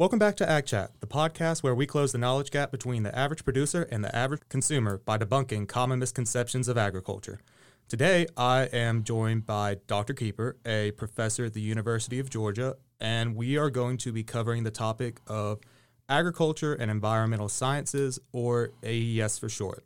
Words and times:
Welcome 0.00 0.18
back 0.18 0.34
to 0.36 0.48
Ag 0.48 0.64
Chat, 0.64 0.92
the 1.00 1.06
podcast 1.06 1.62
where 1.62 1.74
we 1.74 1.84
close 1.84 2.12
the 2.12 2.16
knowledge 2.16 2.50
gap 2.50 2.70
between 2.70 3.02
the 3.02 3.14
average 3.14 3.44
producer 3.44 3.86
and 3.92 4.02
the 4.02 4.16
average 4.16 4.40
consumer 4.48 4.96
by 4.96 5.18
debunking 5.18 5.68
common 5.68 5.98
misconceptions 5.98 6.68
of 6.68 6.78
agriculture. 6.78 7.38
Today, 7.86 8.26
I 8.34 8.62
am 8.72 9.04
joined 9.04 9.44
by 9.44 9.76
Dr. 9.86 10.14
Kiepper, 10.14 10.54
a 10.64 10.92
professor 10.92 11.44
at 11.44 11.52
the 11.52 11.60
University 11.60 12.18
of 12.18 12.30
Georgia, 12.30 12.78
and 12.98 13.36
we 13.36 13.58
are 13.58 13.68
going 13.68 13.98
to 13.98 14.10
be 14.10 14.24
covering 14.24 14.62
the 14.62 14.70
topic 14.70 15.20
of 15.26 15.60
agriculture 16.08 16.72
and 16.72 16.90
environmental 16.90 17.50
sciences, 17.50 18.18
or 18.32 18.70
AES 18.82 19.38
for 19.38 19.50
short. 19.50 19.84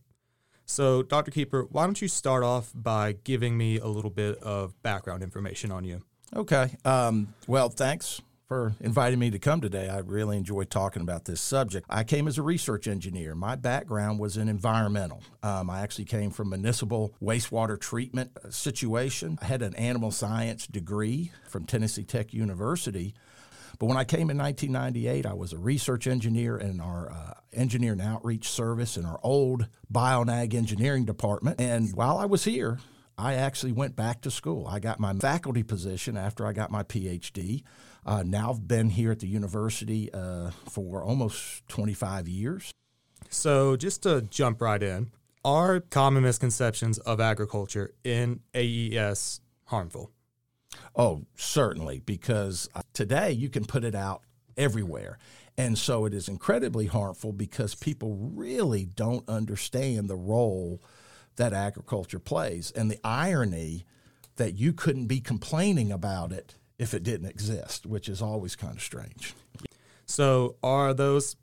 So, 0.65 1.03
Dr. 1.03 1.33
Kiepper, 1.33 1.67
why 1.73 1.87
don't 1.87 2.01
you 2.01 2.07
start 2.07 2.45
off 2.45 2.71
by 2.73 3.17
giving 3.25 3.57
me 3.57 3.81
a 3.81 3.89
little 3.89 4.11
bit 4.11 4.39
of 4.39 4.81
background 4.85 5.25
information 5.25 5.73
on 5.73 5.83
you? 5.83 6.03
Okay. 6.37 6.77
Um, 6.85 7.35
well, 7.49 7.69
thanks 7.69 8.23
for 8.49 8.75
inviting 8.81 9.19
me 9.19 9.31
to 9.31 9.39
come 9.39 9.61
today. 9.61 9.89
I 9.89 9.99
really 9.99 10.37
enjoy 10.37 10.65
talking 10.65 11.03
about 11.03 11.25
this 11.25 11.41
subject. 11.41 11.87
I 11.89 12.05
came 12.05 12.29
as 12.29 12.37
a 12.37 12.43
research 12.43 12.87
engineer. 12.87 13.35
My 13.35 13.57
background 13.57 14.19
was 14.19 14.37
in 14.37 14.49
environmental. 14.49 15.23
Um, 15.43 15.71
I 15.71 15.81
actually 15.81 16.05
came 16.05 16.31
from 16.31 16.51
municipal 16.51 17.15
wastewater 17.23 17.81
treatment 17.81 18.37
situation. 18.51 19.39
I 19.41 19.47
had 19.47 19.63
an 19.63 19.75
animal 19.77 20.11
science 20.11 20.67
degree 20.67 21.33
from 21.49 21.65
Tennessee 21.65 22.05
Tech 22.05 22.35
University. 22.35 23.15
But 23.79 23.87
when 23.87 23.97
I 23.97 24.05
came 24.05 24.31
in 24.31 24.39
1998, 24.39 25.27
I 25.27 25.33
was 25.33 25.53
a 25.53 25.59
research 25.59 26.07
engineer 26.07 26.57
in 26.57 26.81
our 26.81 27.11
uh, 27.11 27.35
engineer 27.53 27.93
and 27.93 28.03
outreach 28.03 28.49
service 28.49 28.97
in 28.97 29.05
our 29.05 29.19
old 29.23 29.69
BioNag 29.93 30.55
engineering 30.55 31.05
department. 31.07 31.61
And 31.61 31.93
while 31.95 32.19
I 32.19 32.27
was 32.27 32.45
here, 32.45 32.79
I 33.17 33.35
actually 33.35 33.73
went 33.73 33.97
back 33.97 34.21
to 34.23 34.31
school. 34.31 34.67
I 34.67 34.81
got 34.81 35.01
my 35.01 35.15
faculty 35.15 35.63
position 35.63 36.17
after 36.17 36.47
I 36.47 36.53
got 36.53 36.71
my 36.71 36.83
PhD. 36.83 37.63
Uh, 38.07 38.23
now 38.25 38.51
I've 38.51 38.69
been 38.69 38.91
here 38.91 39.13
at 39.13 39.21
the 39.21 39.27
university 39.27 40.13
uh, 40.13 40.51
for 40.69 41.03
almost 41.03 41.67
25 41.69 42.29
years. 42.29 42.71
So, 43.31 43.77
just 43.77 44.03
to 44.03 44.23
jump 44.23 44.61
right 44.61 44.83
in, 44.83 45.11
are 45.45 45.81
common 45.81 46.23
misconceptions 46.23 46.99
of 46.99 47.21
agriculture 47.21 47.95
in 48.05 48.41
AES 48.55 49.41
harmful? 49.65 50.11
Oh, 50.95 51.25
certainly, 51.35 52.01
because 52.01 52.69
uh, 52.75 52.83
today 52.93 53.33
you 53.33 53.49
can 53.49 53.65
put 53.65 53.85
it 53.85 53.95
out 53.95 54.23
everywhere. 54.57 55.19
And 55.57 55.79
so 55.79 56.05
it 56.05 56.15
is 56.15 56.29
incredibly 56.29 56.87
harmful 56.87 57.33
because 57.33 57.75
people 57.75 58.17
really 58.17 58.85
don't 58.85 59.29
understand 59.29 60.09
the 60.09 60.17
role 60.17 60.83
that 61.37 61.53
agriculture 61.53 62.19
plays 62.19 62.71
and 62.73 62.91
the 62.91 62.99
irony 63.05 63.85
that 64.37 64.55
you 64.55 64.73
couldn't 64.73 65.07
be 65.07 65.21
complaining 65.21 65.93
about 65.93 66.33
it 66.33 66.57
if 66.79 66.95
it 66.95 67.03
didn't 67.03 67.29
exist, 67.29 67.87
which 67.87 68.09
is 68.09 68.21
always 68.21 68.57
kind 68.57 68.77
of 68.77 68.83
strange. 68.83 69.35
So, 70.07 70.57
are 70.63 70.93
those 70.93 71.37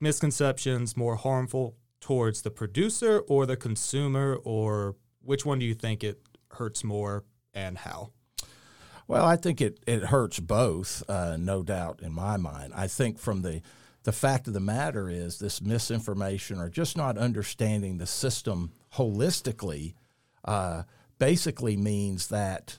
misconceptions 0.00 0.96
more 0.96 1.16
harmful 1.16 1.76
towards 2.00 2.42
the 2.42 2.50
producer 2.50 3.20
or 3.20 3.46
the 3.46 3.56
consumer, 3.56 4.36
or 4.44 4.96
which 5.22 5.46
one 5.46 5.58
do 5.58 5.64
you 5.64 5.74
think 5.74 6.04
it 6.04 6.20
hurts 6.52 6.84
more 6.84 7.24
and 7.54 7.78
how? 7.78 8.10
Well, 9.06 9.24
I 9.24 9.36
think 9.36 9.60
it, 9.60 9.80
it 9.86 10.04
hurts 10.04 10.40
both, 10.40 11.02
uh, 11.08 11.36
no 11.38 11.62
doubt 11.62 12.00
in 12.02 12.12
my 12.12 12.36
mind. 12.36 12.72
I 12.74 12.86
think 12.86 13.18
from 13.18 13.42
the 13.42 13.62
the 14.04 14.12
fact 14.12 14.46
of 14.46 14.52
the 14.52 14.60
matter 14.60 15.08
is 15.08 15.38
this 15.38 15.62
misinformation 15.62 16.58
or 16.58 16.68
just 16.68 16.94
not 16.94 17.16
understanding 17.16 17.96
the 17.96 18.06
system 18.06 18.70
holistically 18.96 19.94
uh, 20.44 20.82
basically 21.18 21.74
means 21.74 22.28
that 22.28 22.78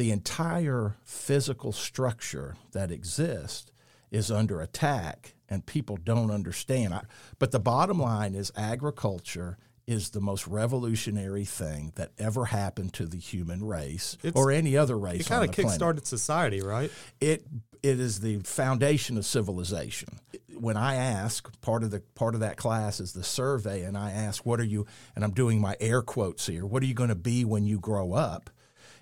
the 0.00 0.10
entire 0.10 0.96
physical 1.04 1.72
structure 1.72 2.56
that 2.72 2.90
exists 2.90 3.70
is 4.10 4.30
under 4.30 4.62
attack 4.62 5.34
and 5.46 5.66
people 5.66 5.98
don't 5.98 6.30
understand. 6.30 6.98
But 7.38 7.50
the 7.50 7.60
bottom 7.60 8.00
line 8.00 8.34
is 8.34 8.50
agriculture 8.56 9.58
is 9.86 10.08
the 10.10 10.20
most 10.22 10.46
revolutionary 10.46 11.44
thing 11.44 11.92
that 11.96 12.12
ever 12.18 12.46
happened 12.46 12.94
to 12.94 13.04
the 13.04 13.18
human 13.18 13.62
race 13.62 14.16
it's, 14.22 14.34
or 14.34 14.50
any 14.50 14.74
other 14.74 14.98
race. 14.98 15.20
It 15.20 15.26
kind 15.26 15.46
of 15.46 15.54
kick-started 15.54 16.06
society, 16.06 16.62
right? 16.62 16.90
It 17.20 17.46
it 17.82 18.00
is 18.00 18.20
the 18.20 18.38
foundation 18.38 19.18
of 19.18 19.26
civilization. 19.26 20.18
When 20.58 20.78
I 20.78 20.94
ask, 20.94 21.60
part 21.60 21.82
of 21.82 21.90
the 21.90 22.00
part 22.14 22.32
of 22.34 22.40
that 22.40 22.56
class 22.56 23.00
is 23.00 23.12
the 23.12 23.24
survey, 23.24 23.82
and 23.82 23.98
I 23.98 24.12
ask, 24.12 24.46
"What 24.46 24.60
are 24.60 24.64
you?" 24.64 24.86
and 25.14 25.22
I'm 25.22 25.32
doing 25.32 25.60
my 25.60 25.76
air 25.78 26.00
quotes 26.00 26.46
here. 26.46 26.64
What 26.64 26.82
are 26.82 26.86
you 26.86 26.94
going 26.94 27.10
to 27.10 27.14
be 27.14 27.44
when 27.44 27.66
you 27.66 27.78
grow 27.78 28.14
up? 28.14 28.48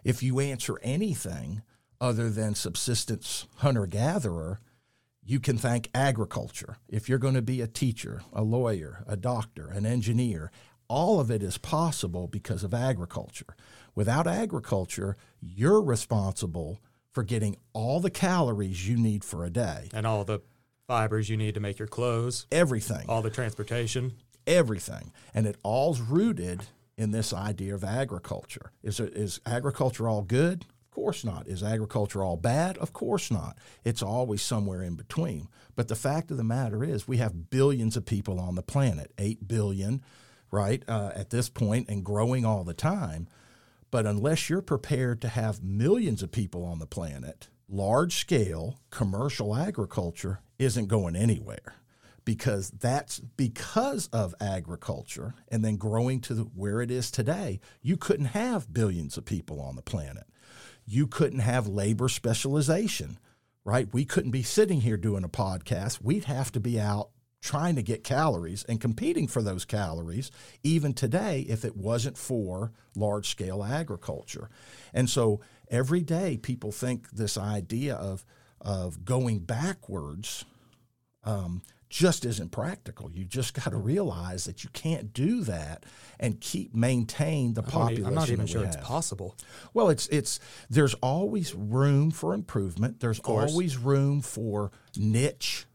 If 0.08 0.22
you 0.22 0.41
answer 0.41 0.80
anything 0.82 1.60
other 2.00 2.30
than 2.30 2.54
subsistence 2.54 3.46
hunter 3.56 3.84
gatherer, 3.84 4.58
you 5.22 5.38
can 5.38 5.58
thank 5.58 5.91
agriculture. 5.94 6.78
If 6.88 7.10
you're 7.10 7.19
going 7.19 7.34
to 7.34 7.42
be 7.42 7.60
a 7.60 7.66
teacher, 7.66 8.22
a 8.32 8.42
lawyer, 8.42 9.04
a 9.06 9.19
doctor, 9.19 9.69
an 9.69 9.84
engineer, 9.84 10.50
all 10.88 11.20
of 11.20 11.30
it 11.30 11.42
is 11.42 11.58
possible 11.58 12.26
because 12.26 12.64
of 12.64 12.72
agriculture. 12.72 13.54
Without 13.94 14.26
agriculture, 14.26 15.19
you're 15.42 15.82
responsible 15.82 16.80
for 17.12 17.22
getting 17.22 17.58
all 17.75 18.00
the 18.00 18.08
calories 18.08 18.88
you 18.88 18.96
need 18.96 19.22
for 19.22 19.44
a 19.44 19.50
day 19.50 19.90
and 19.92 20.06
all 20.06 20.25
the 20.25 20.40
fibers 20.86 21.28
you 21.28 21.36
need 21.36 21.52
to 21.52 21.60
make 21.60 21.78
your 21.78 21.86
clothes, 21.86 22.46
everything, 22.50 23.04
all 23.10 23.20
the 23.20 23.28
transportation, 23.28 24.14
everything. 24.46 25.12
And 25.34 25.46
it 25.46 25.58
all's 25.62 26.00
rooted 26.00 26.62
in 26.98 27.12
this 27.12 27.32
idea 27.32 27.75
of 27.75 27.84
agriculture. 27.84 28.72
Is, 28.82 28.98
is 28.98 29.41
agriculture 29.47 30.09
all 30.09 30.22
good? 30.22 30.62
Of 30.62 30.91
course 30.91 31.25
not. 31.25 31.47
Is 31.47 31.62
agriculture 31.62 32.25
all 32.25 32.36
bad? 32.36 32.76
Of 32.78 32.92
course 32.92 33.31
not. 33.31 33.56
It's 33.84 34.03
always 34.03 34.42
somewhere 34.42 34.82
in 34.82 34.97
between. 34.97 35.48
But 35.76 35.87
the 35.87 35.94
fact 35.94 36.32
of 36.32 36.37
the 36.37 36.44
matter 36.44 36.82
is, 36.82 37.06
we 37.06 37.19
have 37.19 37.50
billions 37.50 37.97
of 37.97 38.04
people 38.04 38.41
on 38.41 38.56
the 38.56 38.62
planet, 38.62 39.12
8 39.16 39.47
billion 39.47 40.03
right, 40.50 40.82
uh, 40.88 41.12
at 41.14 41.31
this 41.31 41.48
point 41.48 41.88
and 41.88 42.04
growing 42.04 42.44
all 42.44 42.64
the 42.64 42.75
time. 42.75 43.28
But 43.91 44.04
unless 44.04 44.50
you're 44.50 44.60
prepared 44.60 45.22
to 45.22 45.28
have 45.28 45.62
millions 45.62 46.22
of 46.22 46.32
people 46.32 46.64
on 46.64 46.81
the 46.81 46.87
planet, 46.87 47.48
large 47.69 48.16
scale 48.16 48.81
commercial 48.91 49.54
agriculture 49.54 50.41
isn't 50.58 50.88
going 50.88 51.14
anywhere 51.14 51.76
because 52.28 52.69
that's 52.72 53.21
because 53.21 54.06
of 54.09 54.34
agriculture 54.39 55.33
and 55.50 55.65
then 55.65 55.77
growing 55.77 56.21
to 56.21 56.34
where 56.55 56.83
it 56.83 56.91
is 56.91 57.11
today. 57.11 57.59
You 57.81 57.97
couldn't 57.97 58.27
have 58.27 58.71
billions 58.71 59.16
of 59.16 59.25
people 59.25 59.62
on 59.62 59.77
the 59.77 59.83
planet. 59.83 60.25
You 60.84 61.06
couldn't 61.06 61.38
have 61.38 61.67
labor 61.67 62.06
specialization, 62.11 63.19
right? 63.65 63.88
We 63.94 64.05
couldn't 64.05 64.33
be 64.33 64.43
sitting 64.43 64.83
here 64.83 64.99
doing 64.99 65.25
a 65.25 65.28
podcast. 65.31 66.03
We'd 66.03 66.25
have 66.25 66.53
to 66.53 66.61
be 66.61 66.78
out 66.78 67.09
trying 67.41 67.77
to 67.77 67.83
get 67.83 68.05
calories 68.05 68.62
and 68.65 68.78
competing 68.78 69.27
for 69.27 69.41
those 69.41 69.65
calories 69.65 70.31
even 70.62 70.93
today 70.93 71.47
if 71.49 71.65
it 71.65 71.78
wasn't 71.78 72.19
for 72.19 72.72
large 72.94 73.31
scale 73.31 73.65
agriculture. 73.65 74.50
And 74.93 75.09
so 75.09 75.41
every 75.71 76.03
day 76.03 76.37
people 76.37 76.72
think 76.72 77.09
this 77.09 77.38
idea 77.38 77.94
of 77.94 78.22
of 78.61 79.06
going 79.06 79.38
backwards 79.38 80.44
um, 81.25 81.62
just 81.88 82.25
isn't 82.25 82.50
practical. 82.50 83.10
You 83.10 83.25
just 83.25 83.54
got 83.65 83.71
to 83.71 83.76
realize 83.76 84.44
that 84.44 84.65
you 84.65 84.71
can't 84.72 85.12
do 85.12 85.43
that 85.44 85.84
and 86.21 86.41
keep 86.41 86.75
maintain 86.75 87.54
the 87.54 87.62
population. 87.62 88.06
I'm 88.06 88.15
not 88.15 88.31
even 88.31 88.47
sure 88.47 88.65
have. 88.65 88.75
it's 88.75 88.84
possible. 88.84 89.37
Well, 89.75 89.88
it's 89.88 90.09
it's 90.09 90.41
there's 90.69 90.94
always 90.94 91.54
room 91.54 92.10
for 92.10 92.34
improvement. 92.34 93.00
There's 93.00 93.21
always 93.21 93.76
room 93.76 94.21
for 94.21 94.72
niche 94.97 95.68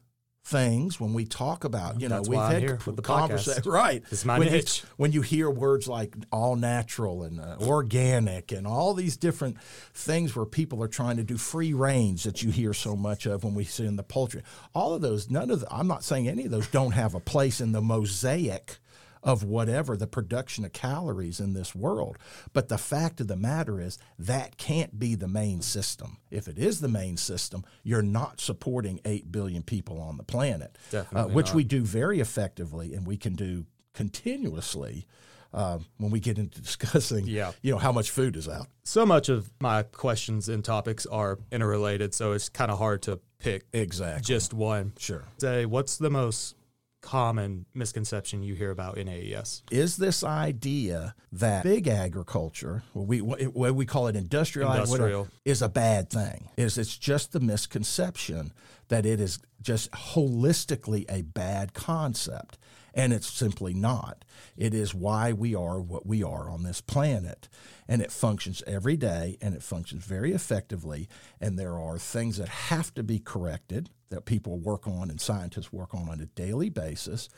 things 0.46 1.00
when 1.00 1.14
we 1.14 1.24
talk 1.26 1.64
about 1.64 2.02
you 2.02 2.10
know 2.10 2.18
That's 2.18 2.28
we've 2.28 2.40
had 2.40 2.62
here 2.62 2.80
with 2.86 2.98
the 2.98 3.02
conversation 3.02 3.72
right. 3.72 4.04
It's 4.12 4.26
my 4.26 4.38
when 4.38 4.52
niche. 4.52 4.84
you, 4.84 4.90
when 4.98 5.12
you 5.14 5.22
hear 5.22 5.50
words 5.50 5.88
like 5.88 6.16
all 6.34 6.58
natural 6.58 7.24
and 7.24 7.40
uh, 7.40 7.58
organic 7.62 8.52
and 8.52 8.68
all 8.68 8.94
these 8.94 9.16
different 9.16 9.62
things 9.94 10.36
where 10.36 10.46
people 10.46 10.84
are 10.84 10.90
trying 10.90 11.16
to 11.16 11.24
do 11.24 11.38
free 11.38 11.74
range 11.74 12.24
that 12.24 12.44
you 12.44 12.52
hear 12.52 12.74
so 12.74 12.94
much 12.94 13.26
of 13.26 13.46
when 13.46 13.56
we 13.56 13.64
see 13.64 13.86
in 13.86 13.96
the 13.96 14.04
poultry 14.04 14.44
all 14.76 14.94
of 14.94 15.02
those 15.02 15.30
none 15.30 15.50
of 15.50 15.62
the, 15.62 15.74
i'm 15.74 15.88
not 15.88 16.04
saying 16.04 16.28
any 16.28 16.44
of 16.44 16.52
those 16.52 16.68
don't 16.68 16.92
have 16.92 17.16
a 17.16 17.20
place 17.22 17.62
in 17.62 17.72
the 17.72 17.82
mosaic 17.82 18.80
of 19.24 19.44
whatever 19.44 19.96
the 19.96 20.08
production 20.08 20.66
of 20.66 20.74
calories 20.74 21.40
in 21.40 21.54
this 21.54 21.74
world. 21.74 22.18
But 22.52 22.70
the 22.70 22.78
fact 22.78 23.22
of 23.22 23.28
the 23.28 23.36
matter 23.36 23.80
is 23.80 23.98
that 24.20 24.58
can't 24.58 25.00
be 25.00 25.16
the 25.16 25.28
main 25.28 25.62
system. 25.62 26.18
If 26.30 26.48
it 26.48 26.58
is 26.58 26.82
the 26.82 26.88
main 26.88 27.18
system, 27.18 27.64
you're 27.84 28.02
not 28.02 28.42
supporting 28.42 29.00
8 29.06 29.32
billion 29.32 29.64
people 29.64 30.00
on 30.00 30.18
the 30.18 30.24
planet, 30.24 30.78
uh, 30.94 31.26
which 31.26 31.48
not. 31.48 31.56
we 31.56 31.64
do 31.64 31.82
very 31.82 32.20
effectively 32.20 32.94
and 32.94 33.08
we 33.08 33.18
can 33.18 33.36
do 33.36 33.66
continuously. 33.94 35.08
Uh, 35.54 35.78
when 35.98 36.10
we 36.10 36.20
get 36.20 36.40
into 36.40 36.60
discussing, 36.64 37.28
yeah. 37.28 37.52
you 37.62 37.72
know, 37.72 37.78
how 37.78 37.92
much 37.92 38.10
food 38.10 38.36
is 38.36 38.50
out. 38.50 38.66
So 38.86 39.06
much 39.06 39.30
of 39.30 39.52
my 39.60 39.84
questions 39.84 40.50
and 40.50 40.66
topics 40.66 41.06
are 41.06 41.38
interrelated, 41.52 42.16
so 42.16 42.32
it's 42.32 42.50
kind 42.50 42.72
of 42.72 42.80
hard 42.80 43.04
to 43.04 43.20
pick 43.38 43.66
exactly 43.72 44.24
just 44.24 44.52
one. 44.52 44.94
Sure. 44.98 45.26
Say, 45.38 45.68
what's 45.68 45.98
the 45.98 46.10
most 46.10 46.56
common 47.04 47.66
misconception 47.76 48.42
you 48.42 48.56
hear 48.56 48.72
about 48.72 48.98
in 48.98 49.08
AES? 49.08 49.62
Is 49.70 49.98
this 49.98 50.24
idea 50.24 51.14
that 51.32 51.64
big 51.64 51.88
agriculture, 51.88 52.82
what 52.94 53.08
we 53.08 53.22
what 53.22 53.76
we 53.76 53.86
call 53.86 54.08
it 54.08 54.16
industrial, 54.16 54.72
Industrial. 54.72 55.28
is 55.46 55.62
a 55.62 55.70
bad 55.70 56.10
thing? 56.10 56.50
Is 56.58 56.80
it's 56.80 56.98
just 56.98 57.32
the 57.34 57.40
misconception 57.40 58.54
that 58.88 59.06
it 59.06 59.20
is 59.20 59.40
just 59.62 59.92
holistically 59.92 61.06
a 61.10 61.22
bad 61.22 61.74
concept, 61.74 62.58
and 62.94 63.12
it's 63.14 63.30
simply 63.30 63.74
not. 63.74 64.24
It 64.56 64.74
is 64.74 64.94
why 64.94 65.34
we 65.34 65.56
are 65.56 65.82
what 65.82 66.06
we 66.06 66.24
are 66.24 66.50
on 66.50 66.64
this 66.64 66.82
planet, 66.82 67.50
and 67.88 68.02
it 68.02 68.12
functions 68.12 68.64
every 68.68 68.98
day, 68.98 69.38
and 69.42 69.56
it 69.56 69.64
functions 69.64 70.06
very 70.06 70.32
effectively. 70.32 71.08
And 71.42 71.58
there 71.58 71.78
are 71.78 71.98
things 71.98 72.38
that 72.38 72.50
have 72.50 72.94
to 72.96 73.04
be 73.04 73.20
corrected 73.20 73.90
that 74.10 74.26
people 74.26 74.60
work 74.60 74.88
on 74.88 75.10
and 75.10 75.20
scientists 75.20 75.74
work 75.74 75.94
on 75.96 76.08
on 76.08 76.20
a 76.20 76.26
daily 76.26 76.70
basis, 76.70 77.30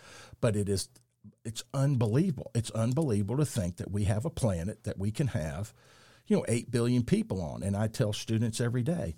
but 0.42 0.56
it 0.56 0.68
is 0.68 0.90
it's 1.44 1.64
unbelievable. 1.74 2.52
It's 2.54 2.72
unbelievable 2.72 3.38
to 3.38 3.46
think 3.46 3.78
that 3.78 3.92
we 3.92 4.04
have 4.04 4.26
a 4.26 4.30
planet 4.30 4.84
that 4.84 5.00
we 5.00 5.12
can 5.12 5.28
have, 5.28 5.74
you 6.28 6.38
know, 6.38 6.46
8 6.48 6.70
billion 6.70 7.04
people 7.04 7.42
on. 7.42 7.64
And 7.64 7.76
I 7.76 7.88
tell 7.88 8.14
students 8.14 8.62
every 8.62 8.84
day, 8.84 9.16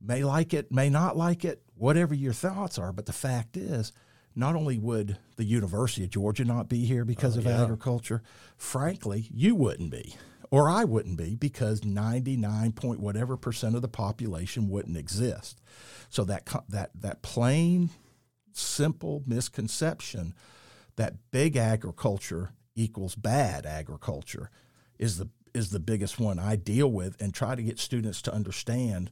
may 0.00 0.24
like 0.24 0.52
it, 0.52 0.70
may 0.70 0.90
not 0.90 1.16
like 1.16 1.44
it, 1.44 1.62
whatever 1.74 2.14
your 2.14 2.32
thoughts 2.32 2.78
are, 2.78 2.92
but 2.92 3.06
the 3.06 3.12
fact 3.12 3.56
is, 3.56 3.92
not 4.36 4.54
only 4.54 4.78
would 4.78 5.16
the 5.36 5.44
University 5.44 6.04
of 6.04 6.10
Georgia 6.10 6.44
not 6.44 6.68
be 6.68 6.84
here 6.84 7.04
because 7.04 7.36
Oh, 7.36 7.40
of 7.40 7.46
yeah. 7.46 7.62
agriculture, 7.62 8.22
frankly, 8.56 9.26
you 9.32 9.54
wouldn't 9.54 9.90
be, 9.90 10.14
or 10.50 10.68
I 10.68 10.84
wouldn't 10.84 11.16
be, 11.16 11.34
because 11.34 11.84
99 11.84 12.72
point 12.72 13.00
whatever 13.00 13.36
percent 13.36 13.74
of 13.74 13.82
the 13.82 13.88
population 13.88 14.68
wouldn't 14.68 14.96
exist. 14.96 15.60
So 16.10 16.22
that 16.24 16.46
that 16.68 16.90
that 17.00 17.22
plain, 17.22 17.90
simple 18.52 19.22
misconception 19.26 20.34
that 20.96 21.14
big 21.30 21.56
agriculture 21.56 22.50
equals 22.74 23.14
bad 23.14 23.66
agriculture 23.66 24.50
is 24.98 25.18
the 25.18 25.28
is 25.54 25.70
the 25.70 25.80
biggest 25.80 26.18
one 26.20 26.38
I 26.38 26.56
deal 26.56 26.90
with 26.92 27.20
and 27.20 27.32
try 27.32 27.54
to 27.54 27.62
get 27.62 27.78
students 27.78 28.20
to 28.22 28.32
understand 28.34 29.10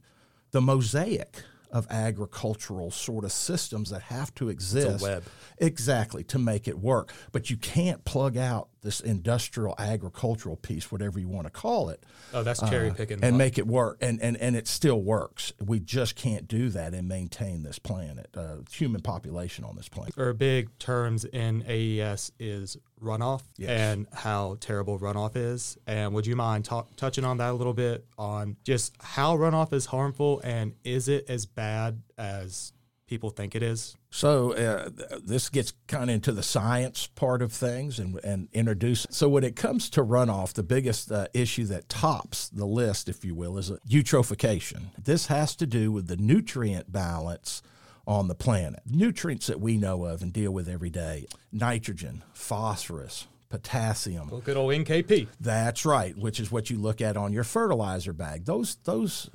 the 0.51 0.61
mosaic 0.61 1.41
of 1.71 1.87
agricultural 1.89 2.91
sort 2.91 3.23
of 3.25 3.31
systems 3.31 3.89
that 3.89 4.01
have 4.03 4.33
to 4.35 4.49
exist 4.49 5.01
web. 5.03 5.23
exactly 5.57 6.23
to 6.23 6.37
make 6.39 6.67
it 6.67 6.77
work 6.79 7.11
but 7.31 7.49
you 7.49 7.57
can't 7.57 8.03
plug 8.05 8.37
out 8.37 8.69
this 8.81 8.99
industrial 8.99 9.73
agricultural 9.79 10.55
piece 10.57 10.91
whatever 10.91 11.19
you 11.19 11.27
want 11.27 11.45
to 11.45 11.51
call 11.51 11.89
it 11.89 12.03
Oh, 12.33 12.43
that's 12.43 12.59
cherry 12.69 12.91
picking. 12.91 13.23
and 13.23 13.37
make 13.37 13.57
it 13.57 13.65
work 13.67 13.97
and, 14.01 14.21
and 14.21 14.37
and 14.37 14.55
it 14.55 14.67
still 14.67 15.01
works 15.01 15.53
we 15.65 15.79
just 15.79 16.15
can't 16.15 16.47
do 16.47 16.69
that 16.69 16.93
and 16.93 17.07
maintain 17.07 17.63
this 17.63 17.79
planet 17.79 18.27
uh, 18.35 18.57
human 18.71 19.01
population 19.01 19.63
on 19.63 19.75
this 19.75 19.87
planet 19.89 20.13
or 20.17 20.33
big 20.33 20.77
terms 20.79 21.25
in 21.25 21.63
AES 21.67 22.31
is 22.39 22.77
runoff 23.01 23.41
Yes. 23.57 23.69
and 23.69 24.07
how 24.13 24.57
terrible 24.59 24.97
runoff 24.99 25.35
is. 25.35 25.77
And 25.87 26.13
would 26.13 26.25
you 26.25 26.35
mind 26.35 26.65
ta- 26.65 26.85
touching 26.95 27.25
on 27.25 27.37
that 27.37 27.51
a 27.51 27.53
little 27.53 27.73
bit 27.73 28.05
on 28.17 28.57
just 28.63 28.95
how 29.01 29.35
runoff 29.37 29.73
is 29.73 29.87
harmful 29.87 30.41
and 30.43 30.73
is 30.83 31.07
it 31.07 31.29
as 31.29 31.45
bad 31.45 32.01
as 32.17 32.71
people 33.07 33.29
think 33.29 33.53
it 33.53 33.61
is? 33.61 33.95
So 34.09 34.53
uh, 34.53 34.89
th- 34.89 35.21
this 35.23 35.49
gets 35.49 35.73
kind 35.87 36.09
of 36.09 36.15
into 36.15 36.31
the 36.31 36.41
science 36.41 37.05
part 37.05 37.41
of 37.41 37.51
things 37.51 37.99
and, 37.99 38.17
and 38.23 38.47
introduce. 38.53 39.05
So 39.09 39.27
when 39.29 39.43
it 39.43 39.55
comes 39.55 39.89
to 39.91 40.03
runoff, 40.03 40.53
the 40.53 40.63
biggest 40.63 41.11
uh, 41.11 41.27
issue 41.33 41.65
that 41.65 41.89
tops 41.89 42.47
the 42.49 42.65
list, 42.65 43.09
if 43.09 43.23
you 43.25 43.35
will, 43.35 43.57
is 43.57 43.69
uh, 43.69 43.77
eutrophication. 43.89 44.85
This 44.97 45.27
has 45.27 45.55
to 45.57 45.67
do 45.67 45.91
with 45.91 46.07
the 46.07 46.17
nutrient 46.17 46.91
balance 46.91 47.61
on 48.07 48.27
the 48.27 48.35
planet. 48.35 48.81
Nutrients 48.85 49.47
that 49.47 49.59
we 49.59 49.77
know 49.77 50.05
of 50.05 50.21
and 50.21 50.31
deal 50.33 50.51
with 50.51 50.67
every 50.69 50.89
day: 50.89 51.25
nitrogen, 51.51 52.23
phosphorus, 52.33 53.27
potassium, 53.49 54.29
Well, 54.29 54.41
good 54.41 54.57
old 54.57 54.73
NKP. 54.73 55.27
that's 55.39 55.85
right, 55.85 56.17
which 56.17 56.39
is 56.39 56.51
what 56.51 56.69
you 56.69 56.77
look 56.77 57.01
at 57.01 57.17
on 57.17 57.33
your 57.33 57.43
fertilizer 57.43 58.13
bag. 58.13 58.45
Those 58.45 58.75
those 58.83 59.29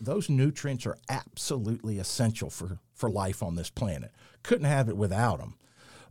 those 0.00 0.28
nutrients 0.30 0.86
are 0.86 0.98
absolutely 1.08 1.98
essential 1.98 2.50
for 2.50 2.78
for 2.94 3.10
life 3.10 3.42
on 3.42 3.56
this 3.56 3.70
planet. 3.70 4.12
Couldn't 4.42 4.66
have 4.66 4.88
it 4.88 4.96
without 4.96 5.38
them. 5.38 5.54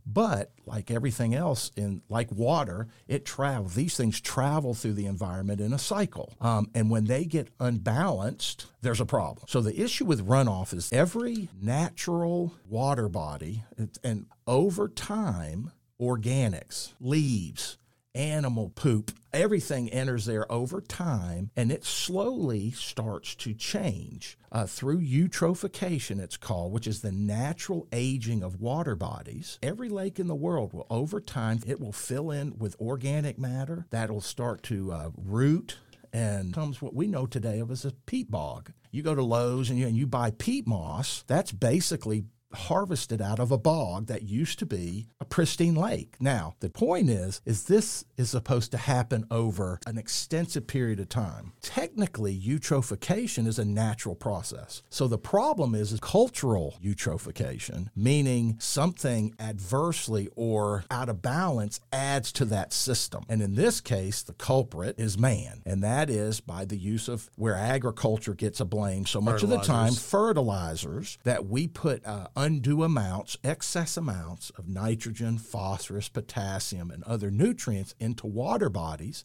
But 0.06 0.52
like 0.64 0.90
everything 0.90 1.34
else 1.34 1.72
in 1.76 2.02
like 2.08 2.30
water, 2.30 2.86
it 3.08 3.24
travels. 3.24 3.74
These 3.74 3.96
things 3.96 4.20
travel 4.20 4.72
through 4.72 4.92
the 4.92 5.06
environment 5.06 5.60
in 5.60 5.72
a 5.72 5.78
cycle, 5.78 6.34
um, 6.40 6.70
and 6.74 6.90
when 6.90 7.06
they 7.06 7.24
get 7.24 7.48
unbalanced, 7.58 8.66
there's 8.82 9.00
a 9.00 9.06
problem. 9.06 9.46
So 9.48 9.60
the 9.60 9.80
issue 9.80 10.04
with 10.04 10.26
runoff 10.26 10.72
is 10.72 10.92
every 10.92 11.48
natural 11.60 12.54
water 12.68 13.08
body, 13.08 13.64
and 14.04 14.26
over 14.46 14.88
time, 14.88 15.72
organics, 16.00 16.92
leaves, 17.00 17.78
animal 18.16 18.70
poop, 18.70 19.12
everything 19.32 19.88
enters 19.90 20.24
there 20.24 20.50
over 20.50 20.80
time 20.80 21.50
and 21.54 21.70
it 21.70 21.84
slowly 21.84 22.70
starts 22.70 23.34
to 23.36 23.54
change 23.54 24.38
uh, 24.50 24.66
through 24.66 25.00
eutrophication, 25.00 26.18
it's 26.18 26.36
called, 26.36 26.72
which 26.72 26.86
is 26.86 27.02
the 27.02 27.12
natural 27.12 27.86
aging 27.92 28.42
of 28.42 28.60
water 28.60 28.96
bodies. 28.96 29.58
Every 29.62 29.88
lake 29.88 30.18
in 30.18 30.28
the 30.28 30.34
world 30.34 30.72
will, 30.72 30.86
over 30.88 31.20
time, 31.20 31.60
it 31.66 31.78
will 31.78 31.92
fill 31.92 32.30
in 32.30 32.58
with 32.58 32.80
organic 32.80 33.38
matter 33.38 33.86
that'll 33.90 34.22
start 34.22 34.62
to 34.64 34.92
uh, 34.92 35.10
root 35.16 35.76
and 36.12 36.54
comes 36.54 36.80
what 36.80 36.94
we 36.94 37.06
know 37.06 37.26
today 37.26 37.58
of 37.58 37.70
as 37.70 37.84
a 37.84 37.92
peat 38.06 38.30
bog. 38.30 38.72
You 38.90 39.02
go 39.02 39.14
to 39.14 39.22
Lowe's 39.22 39.68
and 39.68 39.78
you, 39.78 39.86
and 39.86 39.96
you 39.96 40.06
buy 40.06 40.30
peat 40.30 40.66
moss, 40.66 41.22
that's 41.26 41.52
basically 41.52 42.24
harvested 42.56 43.20
out 43.22 43.38
of 43.38 43.50
a 43.50 43.58
bog 43.58 44.06
that 44.06 44.22
used 44.22 44.58
to 44.58 44.66
be 44.66 45.06
a 45.20 45.24
pristine 45.24 45.74
lake. 45.74 46.16
Now, 46.20 46.54
the 46.60 46.70
point 46.70 47.10
is 47.10 47.40
is 47.44 47.64
this 47.64 48.04
is 48.16 48.30
supposed 48.30 48.70
to 48.72 48.78
happen 48.78 49.26
over 49.30 49.78
an 49.86 49.98
extensive 49.98 50.66
period 50.66 51.00
of 51.00 51.08
time. 51.08 51.52
Technically, 51.62 52.38
eutrophication 52.38 53.46
is 53.46 53.58
a 53.58 53.64
natural 53.64 54.14
process. 54.14 54.82
So 54.90 55.08
the 55.08 55.18
problem 55.18 55.74
is, 55.74 55.92
is 55.92 56.00
cultural 56.00 56.78
eutrophication, 56.82 57.88
meaning 57.94 58.56
something 58.58 59.34
adversely 59.38 60.28
or 60.36 60.84
out 60.90 61.08
of 61.08 61.22
balance 61.22 61.80
adds 61.92 62.32
to 62.32 62.44
that 62.46 62.72
system. 62.72 63.24
And 63.28 63.42
in 63.42 63.54
this 63.54 63.80
case, 63.80 64.22
the 64.22 64.32
culprit 64.32 64.98
is 64.98 65.18
man, 65.18 65.62
and 65.64 65.82
that 65.82 66.10
is 66.10 66.40
by 66.40 66.64
the 66.64 66.76
use 66.76 67.08
of 67.08 67.30
where 67.36 67.54
agriculture 67.54 68.34
gets 68.34 68.60
a 68.60 68.64
blame 68.64 69.06
so 69.06 69.20
much 69.20 69.42
of 69.42 69.48
the 69.48 69.58
time 69.58 69.92
Fertilizers. 69.92 71.18
that 71.24 71.46
we 71.46 71.66
put 71.68 72.06
uh, 72.06 72.28
undue 72.46 72.84
amounts, 72.84 73.36
excess 73.42 73.96
amounts 73.96 74.50
of 74.50 74.68
nitrogen, 74.68 75.36
phosphorus, 75.36 76.08
potassium, 76.08 76.92
and 76.92 77.02
other 77.02 77.28
nutrients 77.28 77.92
into 77.98 78.24
water 78.24 78.70
bodies. 78.70 79.24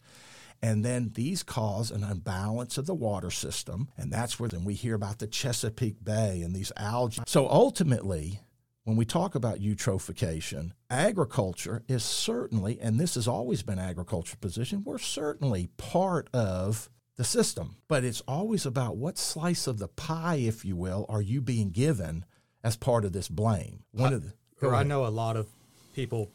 And 0.60 0.84
then 0.84 1.12
these 1.14 1.44
cause 1.44 1.92
an 1.92 2.04
imbalance 2.04 2.80
of 2.80 2.88
the 2.88 2.96
water 2.96 3.30
system. 3.30 3.90
And 3.96 4.12
that's 4.12 4.40
where 4.40 4.50
then 4.50 4.64
we 4.64 4.74
hear 4.74 4.96
about 4.96 5.20
the 5.20 5.28
Chesapeake 5.28 6.04
Bay 6.04 6.42
and 6.42 6.56
these 6.56 6.72
algae. 6.76 7.22
So 7.28 7.48
ultimately, 7.48 8.40
when 8.86 8.98
we 8.98 9.06
talk 9.06 9.36
about 9.36 9.60
eutrophication, 9.60 10.72
agriculture 10.90 11.84
is 11.88 12.04
certainly, 12.04 12.80
and 12.82 13.00
this 13.00 13.14
has 13.14 13.28
always 13.28 13.62
been 13.62 13.78
agriculture's 13.78 14.36
position, 14.36 14.84
we're 14.84 14.98
certainly 14.98 15.70
part 15.78 16.28
of 16.34 16.90
the 17.18 17.24
system. 17.24 17.76
But 17.88 18.04
it's 18.04 18.22
always 18.28 18.66
about 18.66 18.98
what 18.98 19.20
slice 19.20 19.68
of 19.68 19.78
the 19.78 19.90
pie, 19.90 20.38
if 20.38 20.66
you 20.66 20.76
will, 20.76 21.06
are 21.08 21.22
you 21.22 21.40
being 21.40 21.70
given 21.70 22.26
as 22.64 22.76
part 22.76 23.06
of 23.06 23.14
this 23.14 23.28
blame. 23.28 23.84
One 23.92 24.14
of 24.14 24.24
the 24.24 24.34
I 24.70 24.84
know 24.84 25.06
a 25.06 25.10
lot 25.10 25.38
of 25.38 25.48
people 25.96 26.32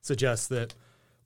suggest 0.00 0.48
that 0.50 0.74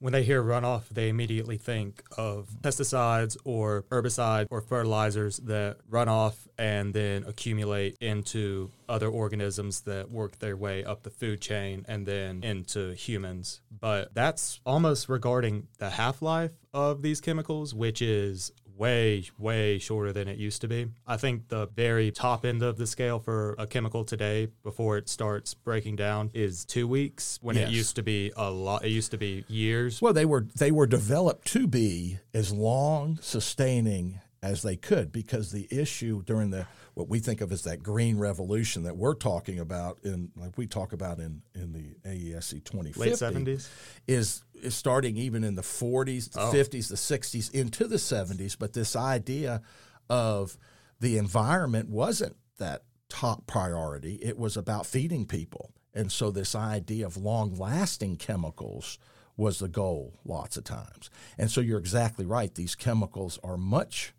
when 0.01 0.13
they 0.13 0.23
hear 0.23 0.41
runoff, 0.41 0.89
they 0.89 1.09
immediately 1.09 1.57
think 1.57 2.01
of 2.17 2.49
pesticides 2.61 3.37
or 3.45 3.83
herbicide 3.91 4.47
or 4.49 4.59
fertilizers 4.59 5.37
that 5.37 5.77
run 5.87 6.09
off 6.09 6.47
and 6.57 6.91
then 6.91 7.23
accumulate 7.27 7.97
into 8.01 8.71
other 8.89 9.07
organisms 9.07 9.81
that 9.81 10.09
work 10.09 10.39
their 10.39 10.57
way 10.57 10.83
up 10.83 11.03
the 11.03 11.11
food 11.11 11.39
chain 11.39 11.85
and 11.87 12.07
then 12.07 12.43
into 12.43 12.95
humans. 12.95 13.61
But 13.69 14.15
that's 14.15 14.59
almost 14.65 15.07
regarding 15.07 15.67
the 15.77 15.91
half 15.91 16.23
life 16.23 16.53
of 16.73 17.03
these 17.03 17.21
chemicals, 17.21 17.75
which 17.75 18.01
is 18.01 18.51
way, 18.81 19.23
way 19.37 19.77
shorter 19.77 20.11
than 20.11 20.27
it 20.27 20.37
used 20.39 20.59
to 20.61 20.67
be. 20.67 20.87
I 21.05 21.15
think 21.15 21.49
the 21.49 21.67
very 21.67 22.09
top 22.11 22.45
end 22.45 22.63
of 22.63 22.77
the 22.77 22.87
scale 22.87 23.19
for 23.19 23.55
a 23.59 23.67
chemical 23.67 24.03
today 24.03 24.47
before 24.63 24.97
it 24.97 25.07
starts 25.07 25.53
breaking 25.53 25.97
down 25.97 26.31
is 26.33 26.65
two 26.65 26.87
weeks 26.87 27.37
when 27.43 27.55
Yes. 27.55 27.69
it 27.69 27.71
used 27.73 27.95
to 27.97 28.01
be 28.03 28.31
a 28.35 28.49
lot. 28.49 28.83
It 28.83 28.89
used 28.89 29.11
to 29.11 29.17
be 29.19 29.45
years. 29.47 30.01
Well, 30.01 30.13
they 30.13 30.25
were 30.25 30.47
they 30.57 30.71
were 30.71 30.87
developed 30.87 31.45
to 31.53 31.67
be 31.67 32.17
as 32.33 32.51
long 32.51 33.19
sustaining 33.21 34.19
as 34.43 34.63
they 34.63 34.75
could 34.75 35.11
because 35.11 35.51
the 35.51 35.67
issue 35.69 36.23
during 36.23 36.49
the 36.49 36.65
what 36.95 37.07
we 37.07 37.19
think 37.19 37.41
of 37.41 37.51
as 37.51 37.63
that 37.63 37.83
green 37.83 38.17
revolution 38.17 38.83
that 38.83 38.97
we're 38.97 39.13
talking 39.13 39.59
about 39.59 39.99
in 40.03 40.31
like 40.35 40.57
we 40.57 40.65
talk 40.65 40.93
about 40.93 41.19
in 41.19 41.41
in 41.53 41.73
the 41.73 42.09
AESC 42.09 42.63
2050 42.63 42.99
Late 42.99 43.13
70s? 43.13 43.69
is 44.07 44.43
is 44.55 44.75
starting 44.75 45.17
even 45.17 45.43
in 45.43 45.55
the 45.55 45.61
40s, 45.61 46.31
the 46.31 46.39
50s, 46.39 46.87
the 46.89 46.95
60s 46.95 47.51
into 47.51 47.87
the 47.87 47.95
70s, 47.95 48.55
but 48.57 48.73
this 48.73 48.95
idea 48.95 49.61
of 50.09 50.57
the 50.99 51.17
environment 51.17 51.89
wasn't 51.89 52.35
that 52.59 52.83
top 53.09 53.47
priority. 53.47 54.15
It 54.15 54.37
was 54.37 54.55
about 54.55 54.85
feeding 54.85 55.25
people. 55.25 55.71
And 55.93 56.11
so 56.11 56.31
this 56.31 56.55
idea 56.55 57.05
of 57.05 57.17
long 57.17 57.55
lasting 57.55 58.17
chemicals 58.17 58.99
was 59.35 59.59
the 59.59 59.67
goal 59.67 60.19
lots 60.23 60.57
of 60.57 60.63
times. 60.63 61.09
And 61.37 61.49
so 61.49 61.59
you're 61.59 61.79
exactly 61.79 62.25
right. 62.25 62.53
These 62.53 62.75
chemicals 62.75 63.39
are 63.43 63.57
much 63.57 64.13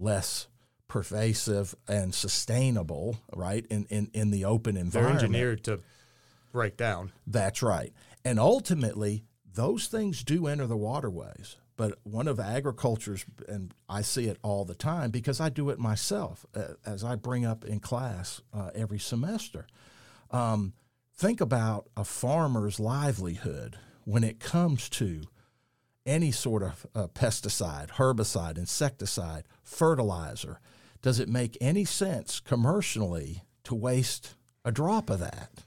less 0.00 0.48
pervasive 0.88 1.74
and 1.86 2.12
sustainable, 2.12 3.18
right, 3.34 3.64
in, 3.70 3.84
in, 3.90 4.10
in 4.12 4.30
the 4.32 4.44
open 4.44 4.76
environment. 4.76 5.20
They're 5.20 5.28
engineered 5.28 5.64
to 5.64 5.80
break 6.52 6.76
down. 6.76 7.12
That's 7.26 7.62
right. 7.62 7.92
And 8.24 8.40
ultimately, 8.40 9.24
those 9.54 9.86
things 9.86 10.24
do 10.24 10.46
enter 10.48 10.66
the 10.66 10.76
waterways. 10.76 11.56
But 11.76 11.98
one 12.02 12.28
of 12.28 12.38
agriculture's, 12.38 13.24
and 13.48 13.72
I 13.88 14.02
see 14.02 14.26
it 14.26 14.36
all 14.42 14.66
the 14.66 14.74
time 14.74 15.10
because 15.10 15.40
I 15.40 15.48
do 15.48 15.70
it 15.70 15.78
myself 15.78 16.44
uh, 16.54 16.74
as 16.84 17.02
I 17.04 17.14
bring 17.14 17.46
up 17.46 17.64
in 17.64 17.80
class 17.80 18.42
uh, 18.52 18.70
every 18.74 18.98
semester. 18.98 19.66
Um, 20.30 20.74
think 21.14 21.40
about 21.40 21.88
a 21.96 22.04
farmer's 22.04 22.78
livelihood 22.80 23.78
when 24.04 24.24
it 24.24 24.40
comes 24.40 24.88
to 24.90 25.22
any 26.06 26.30
sort 26.30 26.62
of 26.62 26.86
uh, 26.94 27.06
pesticide, 27.08 27.90
herbicide, 27.92 28.58
insecticide, 28.58 29.44
fertilizer. 29.62 30.60
Does 31.02 31.18
it 31.18 31.28
make 31.28 31.56
any 31.60 31.84
sense 31.84 32.40
commercially 32.40 33.44
to 33.64 33.74
waste 33.74 34.34
a 34.64 34.72
drop 34.72 35.10
of 35.10 35.20
that? 35.20 35.64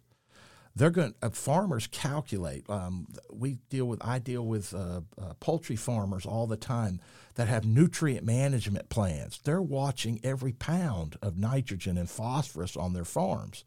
they're 0.76 0.90
going 0.90 1.14
uh, 1.22 1.30
farmers 1.30 1.88
calculate 1.88 2.68
um, 2.70 3.08
we 3.32 3.58
deal 3.70 3.86
with 3.86 4.04
i 4.04 4.20
deal 4.20 4.46
with 4.46 4.74
uh, 4.74 5.02
uh, 5.22 5.34
poultry 5.40 5.76
farmers 5.76 6.26
all 6.26 6.48
the 6.48 6.58
time 6.58 7.00
that 7.36 7.48
have 7.48 7.66
nutrient 7.66 8.26
management 8.26 8.90
plans 8.90 9.40
they're 9.44 9.62
watching 9.62 10.20
every 10.24 10.54
pound 10.54 11.18
of 11.22 11.38
nitrogen 11.38 11.98
and 11.98 12.10
phosphorus 12.10 12.76
on 12.76 12.94
their 12.94 13.06
farms 13.06 13.64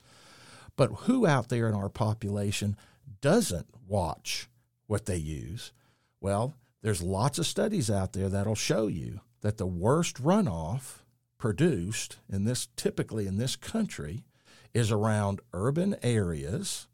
but 0.77 0.91
who 1.03 1.27
out 1.27 1.49
there 1.49 1.69
in 1.69 1.75
our 1.75 1.89
population 1.89 2.77
doesn't 3.21 3.67
watch 3.87 4.49
what 4.87 5.07
they 5.07 5.17
use 5.17 5.73
well 6.21 6.55
there's 6.83 7.03
lots 7.03 7.39
of 7.39 7.47
studies 7.47 7.91
out 7.91 8.13
there 8.13 8.29
that'll 8.29 8.55
show 8.55 8.87
you 8.87 9.21
that 9.41 9.59
the 9.59 9.67
worst 9.67 10.23
runoff 10.23 11.01
produced 11.39 12.19
in 12.29 12.45
this 12.45 12.69
typically 12.77 13.27
in 13.27 13.37
this 13.37 13.57
country 13.57 14.25
is 14.73 14.91
around 14.91 15.41
urban 15.53 15.97
areas 16.03 16.87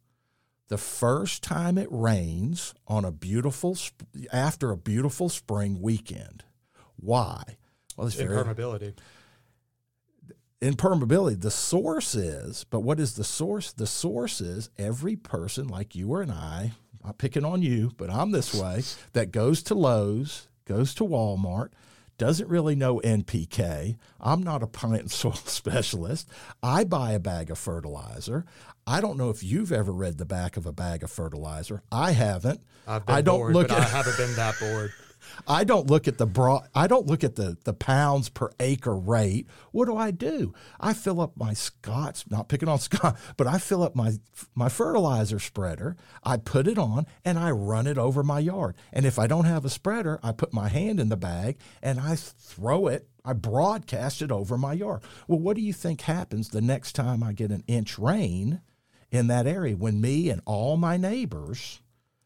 the 0.73 0.79
first 0.79 1.43
time 1.43 1.77
it 1.77 1.89
rains 1.91 2.73
on 2.89 3.05
a 3.05 3.13
beautiful 3.13 3.77
after 4.33 4.71
a 4.71 4.77
beautiful 4.79 5.29
spring 5.29 5.83
weekend. 5.83 6.45
Why? 6.97 7.43
Well, 7.95 8.07
it's 8.07 8.17
impermeability. 8.17 8.95
Impermeability. 10.63 11.43
The 11.43 11.51
source 11.51 12.15
is, 12.15 12.65
but 12.65 12.81
what 12.81 12.99
is 12.99 13.17
the 13.17 13.23
source? 13.23 13.75
The 13.75 13.87
source 13.87 14.41
is 14.41 14.71
every 14.79 15.15
person 15.15 15.69
like 15.69 15.95
you 15.95 16.11
or 16.15 16.23
and 16.23 16.33
I. 16.33 16.73
I'm 17.05 17.15
picking 17.15 17.45
on 17.45 17.63
you, 17.63 17.93
but 17.97 18.11
I'm 18.11 18.31
this 18.31 18.55
way. 18.55 18.83
That 19.13 19.33
goes 19.33 19.63
to 19.65 19.75
Lowe's, 19.75 20.49
goes 20.67 20.95
to 20.95 21.05
Walmart, 21.05 21.71
doesn't 22.19 22.49
really 22.49 22.77
know 22.77 23.01
NPK. 23.01 23.97
I'm 24.21 24.43
not 24.43 24.63
a 24.63 24.67
plant 24.67 25.01
and 25.01 25.11
soil 25.11 25.33
specialist. 25.47 26.29
I 26.63 26.85
buy 26.85 27.13
a 27.13 27.19
bag 27.19 27.51
of 27.51 27.59
fertilizer. 27.59 28.45
I 28.87 29.01
don't 29.01 29.17
know 29.17 29.31
if 29.31 29.43
you've 29.43 29.73
ever 29.73 29.93
read 29.93 30.19
the 30.19 30.25
back 30.25 30.57
of 30.57 30.67
a 30.67 30.73
bag 30.73 31.03
of 31.03 31.11
fertilizer. 31.11 31.83
I 31.91 32.13
haven't. 32.13 32.61
I've 32.87 33.07
been 33.07 33.15
I 33.15 33.21
don't 33.23 33.39
bored, 33.39 33.55
look 33.55 33.69
but 33.69 33.79
at, 33.79 33.85
I 33.85 33.89
haven't 33.89 34.17
been 34.17 34.35
that 34.37 34.55
bored. 34.61 34.93
I 35.47 35.65
don't 35.65 35.89
look 35.89 36.09
at 36.09 36.19
the 36.19 36.27
broad. 36.27 36.69
I 36.75 36.87
don't 36.87 37.07
look 37.07 37.25
at 37.25 37.37
the 37.37 37.57
the 37.65 37.73
pounds 37.73 38.29
per 38.29 38.51
acre 38.61 38.97
rate. 38.97 39.47
What 39.71 39.87
do 39.87 39.97
I 39.97 40.11
do? 40.11 40.55
I 40.81 40.93
fill 40.93 41.21
up 41.21 41.37
my 41.37 41.53
Scott's. 41.55 42.25
Not 42.31 42.49
picking 42.49 42.69
on 42.69 42.79
Scott, 42.81 43.17
but 43.37 43.47
I 43.47 43.59
fill 43.59 43.83
up 43.83 43.95
my 43.95 44.13
my 44.55 44.69
fertilizer 44.69 45.39
spreader. 45.39 45.97
I 46.23 46.37
put 46.37 46.67
it 46.67 46.79
on 46.79 47.07
and 47.25 47.39
I 47.39 47.51
run 47.51 47.87
it 47.87 47.99
over 47.99 48.23
my 48.23 48.39
yard. 48.39 48.77
And 48.93 49.05
if 49.07 49.19
I 49.19 49.27
don't 49.27 49.45
have 49.45 49.65
a 49.65 49.71
spreader, 49.71 50.19
I 50.23 50.33
put 50.33 50.53
my 50.53 50.69
hand 50.69 51.01
in 51.01 51.09
the 51.09 51.17
bag 51.17 51.59
and 51.83 52.01
I 52.01 52.17
throw 52.17 52.87
it. 52.87 53.09
I 53.25 53.35
broadcast 53.35 54.23
it 54.23 54.33
over 54.33 54.59
my 54.59 54.73
yard. 54.73 55.03
Well, 55.29 55.39
what 55.39 55.57
do 55.57 55.63
you 55.63 55.73
think 55.73 56.03
happens 56.03 56.49
the 56.49 56.61
next 56.61 56.93
time 56.93 57.23
I 57.23 57.33
get 57.33 57.51
an 57.53 57.63
inch 57.69 57.99
rain 57.99 58.61
in 59.13 59.27
that 59.29 59.47
area 59.47 59.77
when 59.77 60.01
me 60.01 60.31
and 60.31 60.41
all 60.45 60.77
my 60.77 60.97
neighbors 60.97 61.82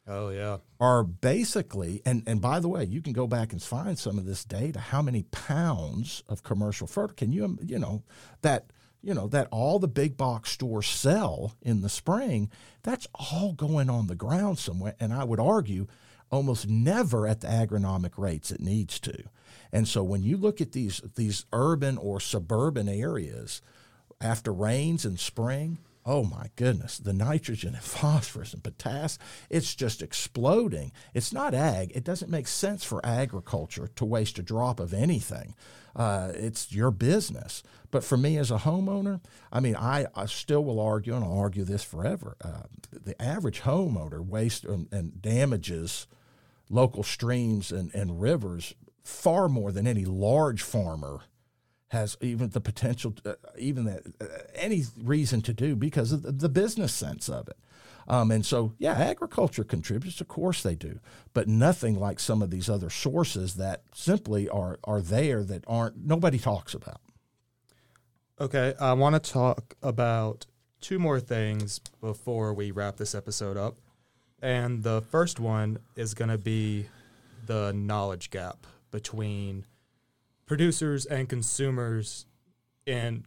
Oh 0.09 0.29
yeah. 0.29 0.59
are 0.79 1.03
basically 1.03 2.01
and 2.07 2.23
and 2.27 2.41
by 2.41 2.61
the 2.61 2.69
way 2.69 2.85
you 2.85 3.03
can 3.03 3.13
go 3.13 3.27
back 3.27 3.53
and 3.53 3.61
find 3.61 3.99
some 3.99 4.19
of 4.19 4.25
this 4.25 4.45
data 4.45 4.79
how 4.79 5.03
many 5.03 5.25
pounds 5.25 6.23
of 6.29 6.43
commercial 6.45 6.87
fertilizer 6.87 7.15
can 7.15 7.33
you 7.33 7.59
you 7.61 7.79
know 7.79 8.03
that 8.43 8.71
you 9.03 9.15
know 9.15 9.27
that 9.29 9.49
all 9.51 9.79
the 9.79 9.89
big 9.89 10.17
box 10.17 10.51
stores 10.51 10.87
sell 10.87 11.57
in 11.61 11.81
the 11.81 11.89
spring 11.89 12.51
that's 12.83 13.09
all 13.15 13.53
going 13.53 13.91
on 13.91 14.07
the 14.07 14.15
ground 14.15 14.59
somewhere 14.59 14.95
and 15.01 15.13
i 15.13 15.25
would 15.25 15.41
argue 15.41 15.87
almost 16.31 16.69
never 16.69 17.27
at 17.27 17.41
the 17.41 17.49
agronomic 17.49 18.13
rates 18.17 18.51
it 18.53 18.61
needs 18.61 19.01
to 19.01 19.25
and 19.73 19.89
so 19.89 20.05
when 20.05 20.23
you 20.23 20.37
look 20.37 20.61
at 20.61 20.73
these 20.73 21.01
these 21.17 21.47
urban 21.53 21.99
or 21.99 22.21
suburban 22.21 22.89
areas 22.89 23.61
after 24.21 24.53
rains 24.53 25.05
in 25.05 25.17
spring 25.17 25.79
oh 26.07 26.23
my 26.23 26.47
goodness, 26.55 26.99
the 26.99 27.13
nitrogen 27.13 27.75
and 27.75 27.83
phosphorus 27.83 28.55
and 28.55 28.63
potassium, 28.63 29.27
it's 29.51 29.75
just 29.75 30.01
exploding. 30.01 30.93
It's 31.13 31.33
not 31.33 31.53
ag. 31.53 31.93
It 31.95 32.05
doesn't 32.05 32.31
make 32.31 32.47
sense 32.47 32.85
for 32.85 33.05
agriculture 33.05 33.89
to 33.97 34.05
waste 34.05 34.39
a 34.39 34.43
drop 34.43 34.79
of 34.79 34.95
anything. 34.95 35.55
Uh, 35.97 36.31
it's 36.35 36.73
your 36.73 36.91
business. 36.91 37.63
But 37.91 38.05
for 38.05 38.17
me 38.17 38.37
as 38.37 38.51
a 38.51 38.59
homeowner, 38.59 39.21
I 39.53 39.61
mean, 39.61 39.75
I, 39.75 40.07
I 40.15 40.27
still 40.27 40.65
will 40.65 40.79
argue, 40.81 41.15
and 41.15 41.25
I'll 41.25 41.39
argue 41.39 41.65
this 41.65 41.83
forever. 41.83 42.37
Uh, 42.43 42.63
the 42.93 43.21
average 43.21 43.63
homeowner 43.63 44.25
wastes 44.25 44.65
and, 44.65 44.89
and 44.93 45.21
damages 45.21 46.07
local 46.69 47.03
streams 47.03 47.73
and, 47.73 47.95
and 47.95 48.21
rivers 48.21 48.75
far 49.03 49.49
more 49.49 49.73
than 49.73 49.87
any 49.87 50.05
large 50.05 50.63
farmer 50.63 51.23
has 51.89 52.17
even 52.21 52.51
the 52.51 52.61
potential, 52.61 53.15
uh, 53.25 53.35
even 53.59 53.85
that, 53.85 54.03
uh, 54.21 54.27
any 54.55 54.85
reason 55.03 55.41
to 55.43 55.53
do 55.53 55.77
because 55.77 56.13
of 56.13 56.23
the, 56.23 56.33
the 56.33 56.49
business 56.49 56.93
sense 56.93 57.29
of 57.29 57.49
it. 57.49 57.57
Um, 58.09 58.31
and 58.31 58.47
so, 58.47 58.73
yeah, 58.79 58.93
agriculture 58.93 59.65
contributes. 59.65 60.21
Of 60.21 60.29
course 60.29 60.63
they 60.63 60.75
do, 60.77 61.01
but 61.35 61.49
nothing 61.49 61.99
like 61.99 62.21
some 62.21 62.41
of 62.41 62.51
these 62.51 62.69
other 62.69 62.91
sources 62.91 63.55
that 63.55 63.83
simply 63.95 64.49
are 64.49 64.79
are 64.85 65.01
there 65.01 65.43
that 65.45 65.65
aren't 65.67 66.05
nobody 66.07 66.39
talks 66.39 66.75
about. 66.75 67.01
Okay, 68.41 68.75
I 68.81 68.93
want 68.93 69.15
to 69.23 69.33
talk 69.33 69.77
about 69.83 70.47
two 70.81 70.99
more 70.99 71.19
things 71.19 71.81
before 72.01 72.53
we 72.53 72.71
wrap 72.71 72.97
this 72.97 73.15
episode 73.15 73.57
up. 73.57 73.77
And 74.43 74.83
the 74.83 75.01
first 75.01 75.41
one 75.41 75.79
is 75.97 76.15
going 76.15 76.29
to 76.29 76.39
be 76.39 76.87
the 77.47 77.73
knowledge 77.73 78.31
gap 78.31 78.67
between 78.91 79.65
producers 80.47 81.07
and 81.07 81.29
consumers 81.29 82.27
in 82.87 83.25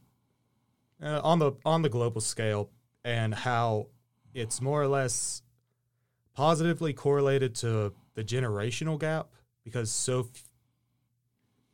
uh, 1.04 1.22
on 1.24 1.40
the 1.40 1.52
on 1.66 1.82
the 1.82 1.90
global 1.90 2.22
scale 2.22 2.70
and 3.04 3.34
how 3.34 3.88
it's 4.34 4.62
more 4.62 4.82
or 4.82 4.88
less 4.88 5.42
positively 6.34 6.94
correlated 6.94 7.56
to 7.56 7.94
the 8.16 8.24
generational 8.24 9.00
gap 9.00 9.28
because 9.64 9.92
so 9.92 10.22
f- 10.22 10.44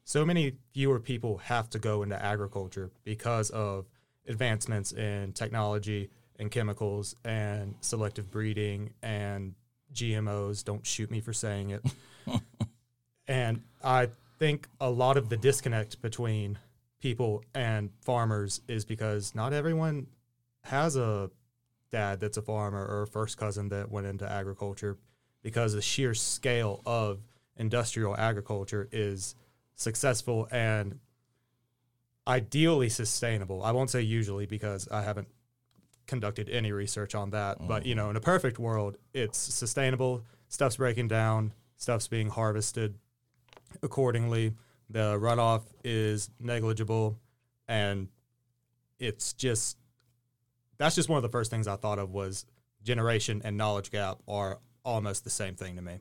so 0.03 0.25
many 0.25 0.53
fewer 0.73 0.99
people 0.99 1.37
have 1.37 1.69
to 1.69 1.79
go 1.79 2.03
into 2.03 2.21
agriculture 2.23 2.91
because 3.03 3.49
of 3.49 3.85
advancements 4.27 4.91
in 4.91 5.31
technology 5.33 6.09
and 6.37 6.51
chemicals 6.51 7.15
and 7.23 7.75
selective 7.81 8.29
breeding 8.29 8.93
and 9.01 9.55
GMOs. 9.93 10.63
Don't 10.63 10.85
shoot 10.85 11.09
me 11.09 11.21
for 11.21 11.33
saying 11.33 11.71
it. 11.71 11.83
and 13.27 13.61
I 13.83 14.09
think 14.39 14.67
a 14.79 14.89
lot 14.89 15.17
of 15.17 15.29
the 15.29 15.37
disconnect 15.37 16.01
between 16.01 16.59
people 17.01 17.43
and 17.53 17.89
farmers 18.01 18.61
is 18.67 18.85
because 18.85 19.35
not 19.35 19.53
everyone 19.53 20.07
has 20.63 20.95
a 20.95 21.29
dad 21.91 22.19
that's 22.19 22.37
a 22.37 22.41
farmer 22.41 22.83
or 22.85 23.03
a 23.03 23.07
first 23.07 23.37
cousin 23.37 23.69
that 23.69 23.91
went 23.91 24.07
into 24.07 24.29
agriculture 24.29 24.97
because 25.43 25.73
the 25.73 25.81
sheer 25.81 26.13
scale 26.13 26.81
of 26.85 27.19
industrial 27.57 28.15
agriculture 28.17 28.89
is 28.91 29.35
successful 29.75 30.47
and 30.51 30.99
ideally 32.27 32.89
sustainable. 32.89 33.63
I 33.63 33.71
won't 33.71 33.89
say 33.89 34.01
usually 34.01 34.45
because 34.45 34.87
I 34.89 35.03
haven't 35.03 35.27
conducted 36.07 36.49
any 36.49 36.71
research 36.71 37.13
on 37.15 37.29
that, 37.31 37.57
but 37.67 37.85
you 37.85 37.93
mm-hmm. 37.93 38.05
know, 38.05 38.09
in 38.09 38.15
a 38.15 38.21
perfect 38.21 38.57
world, 38.57 38.97
it's 39.13 39.37
sustainable, 39.37 40.23
stuff's 40.49 40.77
breaking 40.77 41.07
down, 41.07 41.53
stuff's 41.77 42.07
being 42.07 42.29
harvested 42.29 42.95
accordingly. 43.83 44.53
The 44.89 45.17
runoff 45.17 45.63
is 45.83 46.29
negligible 46.39 47.19
and 47.67 48.07
it's 48.99 49.33
just 49.33 49.77
that's 50.77 50.95
just 50.95 51.09
one 51.09 51.17
of 51.17 51.23
the 51.23 51.29
first 51.29 51.49
things 51.49 51.67
I 51.67 51.75
thought 51.75 51.99
of 51.99 52.11
was 52.11 52.45
generation 52.83 53.41
and 53.43 53.57
knowledge 53.57 53.91
gap 53.91 54.19
are 54.27 54.59
almost 54.83 55.23
the 55.23 55.29
same 55.29 55.55
thing 55.55 55.75
to 55.75 55.81
me. 55.81 55.99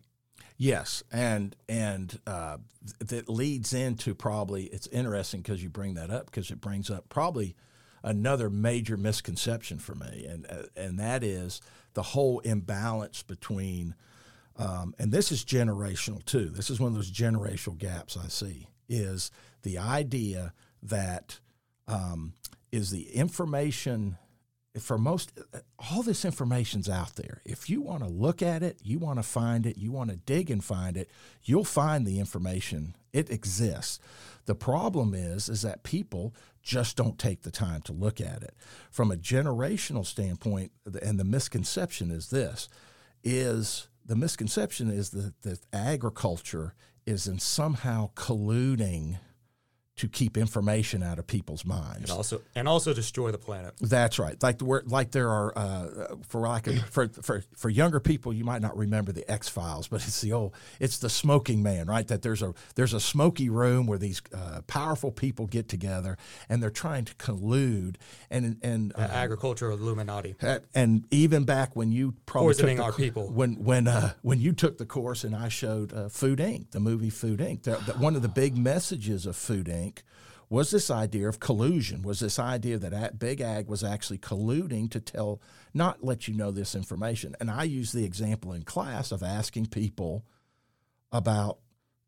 Yes, 0.56 1.02
and 1.10 1.56
and 1.68 2.20
uh, 2.26 2.58
that 3.00 3.28
leads 3.28 3.72
into 3.72 4.14
probably 4.14 4.64
it's 4.64 4.86
interesting 4.88 5.40
because 5.40 5.62
you 5.62 5.68
bring 5.68 5.94
that 5.94 6.10
up 6.10 6.26
because 6.26 6.50
it 6.50 6.60
brings 6.60 6.90
up 6.90 7.08
probably 7.08 7.56
another 8.04 8.50
major 8.50 8.96
misconception 8.96 9.78
for 9.78 9.94
me, 9.96 10.26
and 10.28 10.46
uh, 10.48 10.66
and 10.76 10.98
that 10.98 11.24
is 11.24 11.60
the 11.94 12.02
whole 12.02 12.38
imbalance 12.40 13.22
between, 13.22 13.94
um, 14.56 14.94
and 14.98 15.10
this 15.10 15.32
is 15.32 15.44
generational 15.44 16.24
too. 16.24 16.48
This 16.48 16.70
is 16.70 16.78
one 16.78 16.88
of 16.88 16.94
those 16.94 17.10
generational 17.10 17.76
gaps 17.78 18.16
I 18.16 18.28
see 18.28 18.68
is 18.88 19.30
the 19.62 19.78
idea 19.78 20.52
that 20.82 21.40
um, 21.88 22.34
is 22.70 22.90
the 22.90 23.10
information 23.10 24.18
for 24.80 24.98
most 24.98 25.32
all 25.78 26.02
this 26.02 26.24
information's 26.24 26.88
out 26.88 27.14
there. 27.14 27.40
If 27.44 27.70
you 27.70 27.80
want 27.80 28.02
to 28.02 28.08
look 28.08 28.42
at 28.42 28.62
it 28.62 28.78
you 28.82 28.98
want 28.98 29.18
to 29.18 29.22
find 29.22 29.66
it 29.66 29.78
you 29.78 29.92
want 29.92 30.10
to 30.10 30.16
dig 30.16 30.50
and 30.50 30.62
find 30.62 30.96
it 30.96 31.08
you'll 31.42 31.64
find 31.64 32.06
the 32.06 32.18
information. 32.18 32.96
It 33.12 33.30
exists. 33.30 34.00
The 34.46 34.56
problem 34.56 35.14
is 35.14 35.48
is 35.48 35.62
that 35.62 35.84
people 35.84 36.34
just 36.62 36.96
don't 36.96 37.18
take 37.18 37.42
the 37.42 37.50
time 37.52 37.82
to 37.82 37.92
look 37.92 38.20
at 38.20 38.42
it. 38.42 38.54
From 38.90 39.12
a 39.12 39.16
generational 39.16 40.04
standpoint 40.04 40.72
and 41.02 41.20
the 41.20 41.24
misconception 41.24 42.10
is 42.10 42.30
this 42.30 42.68
is 43.22 43.88
the 44.04 44.16
misconception 44.16 44.90
is 44.90 45.10
that, 45.10 45.42
that 45.42 45.60
agriculture 45.72 46.74
is 47.06 47.26
in 47.26 47.38
somehow 47.38 48.10
colluding 48.14 49.18
to 49.96 50.08
keep 50.08 50.36
information 50.36 51.04
out 51.04 51.20
of 51.20 51.26
people's 51.26 51.64
minds, 51.64 52.02
and 52.02 52.10
also 52.10 52.40
and 52.56 52.66
also 52.66 52.92
destroy 52.92 53.30
the 53.30 53.38
planet. 53.38 53.74
That's 53.80 54.18
right. 54.18 54.40
Like 54.42 54.58
there, 54.58 54.82
like 54.86 55.12
there 55.12 55.30
are 55.30 55.56
uh, 55.56 56.16
for 56.26 56.40
like 56.40 56.68
for 56.90 57.08
for 57.08 57.44
for 57.56 57.70
younger 57.70 58.00
people, 58.00 58.32
you 58.32 58.44
might 58.44 58.60
not 58.60 58.76
remember 58.76 59.12
the 59.12 59.30
X 59.30 59.48
Files, 59.48 59.86
but 59.86 60.04
it's 60.04 60.20
the 60.20 60.32
old 60.32 60.52
it's 60.80 60.98
the 60.98 61.08
smoking 61.08 61.62
man, 61.62 61.86
right? 61.86 62.08
That 62.08 62.22
there's 62.22 62.42
a 62.42 62.54
there's 62.74 62.92
a 62.92 62.98
smoky 62.98 63.48
room 63.48 63.86
where 63.86 63.98
these 63.98 64.20
uh, 64.34 64.62
powerful 64.66 65.12
people 65.12 65.46
get 65.46 65.68
together 65.68 66.18
and 66.48 66.60
they're 66.60 66.70
trying 66.70 67.04
to 67.04 67.14
collude 67.14 67.94
and 68.30 68.56
and 68.62 68.92
uh, 68.96 69.08
agriculture 69.12 69.70
Illuminati. 69.70 70.34
And 70.74 71.04
even 71.12 71.44
back 71.44 71.76
when 71.76 71.92
you 71.92 72.14
probably 72.26 72.48
poisoning 72.48 72.78
the, 72.78 72.82
our 72.82 72.92
people 72.92 73.28
when 73.28 73.62
when 73.62 73.86
uh, 73.86 74.14
when 74.22 74.40
you 74.40 74.52
took 74.52 74.78
the 74.78 74.86
course 74.86 75.22
and 75.22 75.36
I 75.36 75.48
showed 75.48 75.92
uh, 75.92 76.08
Food 76.08 76.40
Inc. 76.40 76.72
the 76.72 76.80
movie 76.80 77.10
Food 77.10 77.38
Inc. 77.38 77.62
The, 77.62 77.76
the, 77.76 77.92
one 77.92 78.16
of 78.16 78.22
the 78.22 78.28
big 78.28 78.56
messages 78.56 79.24
of 79.24 79.36
Food 79.36 79.66
Inc 79.66 79.83
was 80.48 80.70
this 80.70 80.90
idea 80.90 81.28
of 81.28 81.40
collusion, 81.40 82.02
was 82.02 82.20
this 82.20 82.38
idea 82.38 82.78
that 82.78 83.18
Big 83.18 83.40
Ag 83.40 83.66
was 83.66 83.82
actually 83.82 84.18
colluding 84.18 84.90
to 84.90 85.00
tell, 85.00 85.40
not 85.72 86.04
let 86.04 86.28
you 86.28 86.34
know 86.34 86.50
this 86.50 86.74
information. 86.74 87.34
And 87.40 87.50
I 87.50 87.64
use 87.64 87.92
the 87.92 88.04
example 88.04 88.52
in 88.52 88.62
class 88.62 89.10
of 89.10 89.22
asking 89.22 89.66
people 89.66 90.24
about 91.10 91.58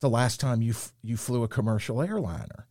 the 0.01 0.11
last 0.11 0.39
time 0.39 0.63
you, 0.63 0.73
f- 0.73 0.93
you 1.03 1.17
flew 1.17 1.43
a 1.43 1.49
commercial 1.49 2.03
airliner. 2.03 2.67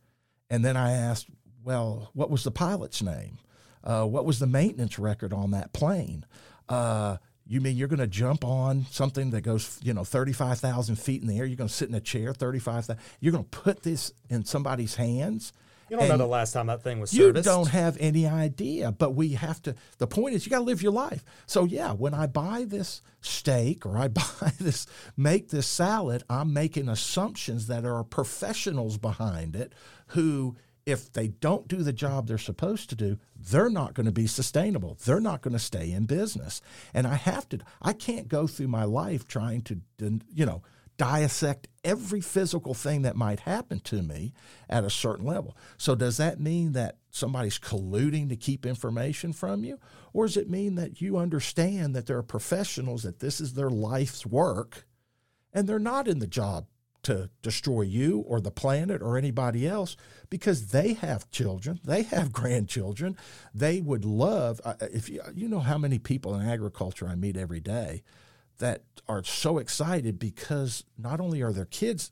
And 0.48 0.64
then 0.64 0.76
I 0.76 0.92
asked, 0.92 1.26
well, 1.62 2.10
what 2.14 2.30
was 2.30 2.44
the 2.44 2.50
pilot's 2.50 3.02
name? 3.02 3.38
Uh, 3.82 4.04
what 4.04 4.24
was 4.24 4.38
the 4.38 4.46
maintenance 4.46 4.98
record 4.98 5.32
on 5.32 5.50
that 5.50 5.72
plane? 5.72 6.24
Uh, 6.68 7.16
you 7.48 7.60
mean 7.60 7.76
you're 7.76 7.88
going 7.88 8.00
to 8.00 8.06
jump 8.06 8.44
on 8.44 8.86
something 8.90 9.30
that 9.30 9.42
goes, 9.42 9.78
you 9.82 9.94
know, 9.94 10.04
35,000 10.04 10.96
feet 10.96 11.22
in 11.22 11.28
the 11.28 11.38
air? 11.38 11.46
You're 11.46 11.56
going 11.56 11.68
to 11.68 11.74
sit 11.74 11.88
in 11.88 11.94
a 11.94 12.00
chair 12.00 12.34
35,000? 12.34 13.00
You're 13.20 13.32
going 13.32 13.44
to 13.44 13.50
put 13.50 13.82
this 13.82 14.12
in 14.28 14.44
somebody's 14.44 14.96
hands? 14.96 15.52
You 15.88 15.96
don't 15.96 16.08
know 16.08 16.16
the 16.16 16.26
last 16.26 16.52
time 16.52 16.66
that 16.66 16.82
thing 16.82 16.98
was 16.98 17.10
serviced. 17.10 17.46
You 17.46 17.52
don't 17.52 17.68
have 17.68 17.96
any 18.00 18.26
idea, 18.26 18.90
but 18.90 19.14
we 19.14 19.30
have 19.30 19.62
to. 19.62 19.76
The 19.98 20.08
point 20.08 20.34
is, 20.34 20.44
you 20.44 20.50
got 20.50 20.58
to 20.58 20.64
live 20.64 20.82
your 20.82 20.92
life. 20.92 21.24
So 21.46 21.64
yeah, 21.64 21.92
when 21.92 22.12
I 22.12 22.26
buy 22.26 22.64
this 22.66 23.02
steak 23.20 23.86
or 23.86 23.96
I 23.96 24.08
buy 24.40 24.52
this, 24.58 24.86
make 25.16 25.50
this 25.50 25.68
salad, 25.68 26.24
I'm 26.28 26.52
making 26.52 26.88
assumptions 26.88 27.68
that 27.68 27.84
are 27.84 28.02
professionals 28.02 28.98
behind 28.98 29.54
it 29.54 29.72
who 30.08 30.56
if 30.86 31.12
they 31.12 31.28
don't 31.28 31.66
do 31.66 31.78
the 31.78 31.92
job 31.92 32.28
they're 32.28 32.38
supposed 32.38 32.88
to 32.88 32.94
do, 32.94 33.18
they're 33.34 33.68
not 33.68 33.92
going 33.92 34.06
to 34.06 34.12
be 34.12 34.28
sustainable. 34.28 34.96
They're 35.04 35.20
not 35.20 35.42
going 35.42 35.52
to 35.52 35.58
stay 35.58 35.90
in 35.90 36.04
business. 36.04 36.62
And 36.94 37.08
I 37.08 37.16
have 37.16 37.48
to, 37.50 37.58
I 37.82 37.92
can't 37.92 38.28
go 38.28 38.46
through 38.46 38.68
my 38.68 38.84
life 38.84 39.26
trying 39.26 39.62
to, 39.62 39.80
you 40.32 40.46
know, 40.46 40.62
dissect 40.96 41.68
every 41.84 42.20
physical 42.20 42.72
thing 42.72 43.02
that 43.02 43.16
might 43.16 43.40
happen 43.40 43.80
to 43.80 44.00
me 44.00 44.32
at 44.70 44.84
a 44.84 44.90
certain 44.90 45.26
level. 45.26 45.56
So, 45.76 45.94
does 45.94 46.16
that 46.16 46.40
mean 46.40 46.72
that 46.72 46.98
somebody's 47.10 47.58
colluding 47.58 48.28
to 48.28 48.36
keep 48.36 48.64
information 48.64 49.32
from 49.32 49.64
you? 49.64 49.78
Or 50.12 50.26
does 50.26 50.36
it 50.36 50.48
mean 50.48 50.76
that 50.76 51.00
you 51.02 51.18
understand 51.18 51.94
that 51.94 52.06
there 52.06 52.16
are 52.16 52.22
professionals 52.22 53.02
that 53.02 53.18
this 53.18 53.40
is 53.40 53.54
their 53.54 53.70
life's 53.70 54.24
work 54.24 54.86
and 55.52 55.68
they're 55.68 55.78
not 55.78 56.08
in 56.08 56.20
the 56.20 56.26
job 56.26 56.66
to 57.06 57.30
destroy 57.40 57.82
you 57.82 58.24
or 58.26 58.40
the 58.40 58.50
planet 58.50 59.00
or 59.00 59.16
anybody 59.16 59.66
else 59.66 59.96
because 60.28 60.68
they 60.68 60.94
have 60.94 61.30
children, 61.30 61.78
they 61.84 62.02
have 62.02 62.32
grandchildren. 62.40 63.16
They 63.54 63.80
would 63.80 64.04
love 64.04 64.60
uh, 64.64 64.74
if 64.80 65.08
you, 65.08 65.22
you 65.32 65.48
know 65.48 65.60
how 65.60 65.78
many 65.78 66.00
people 66.00 66.34
in 66.34 66.48
agriculture 66.48 67.06
I 67.06 67.14
meet 67.14 67.36
every 67.36 67.60
day 67.60 68.02
that 68.58 68.82
are 69.08 69.22
so 69.22 69.58
excited 69.58 70.18
because 70.18 70.82
not 70.98 71.20
only 71.20 71.42
are 71.42 71.52
their 71.52 71.64
kids 71.64 72.10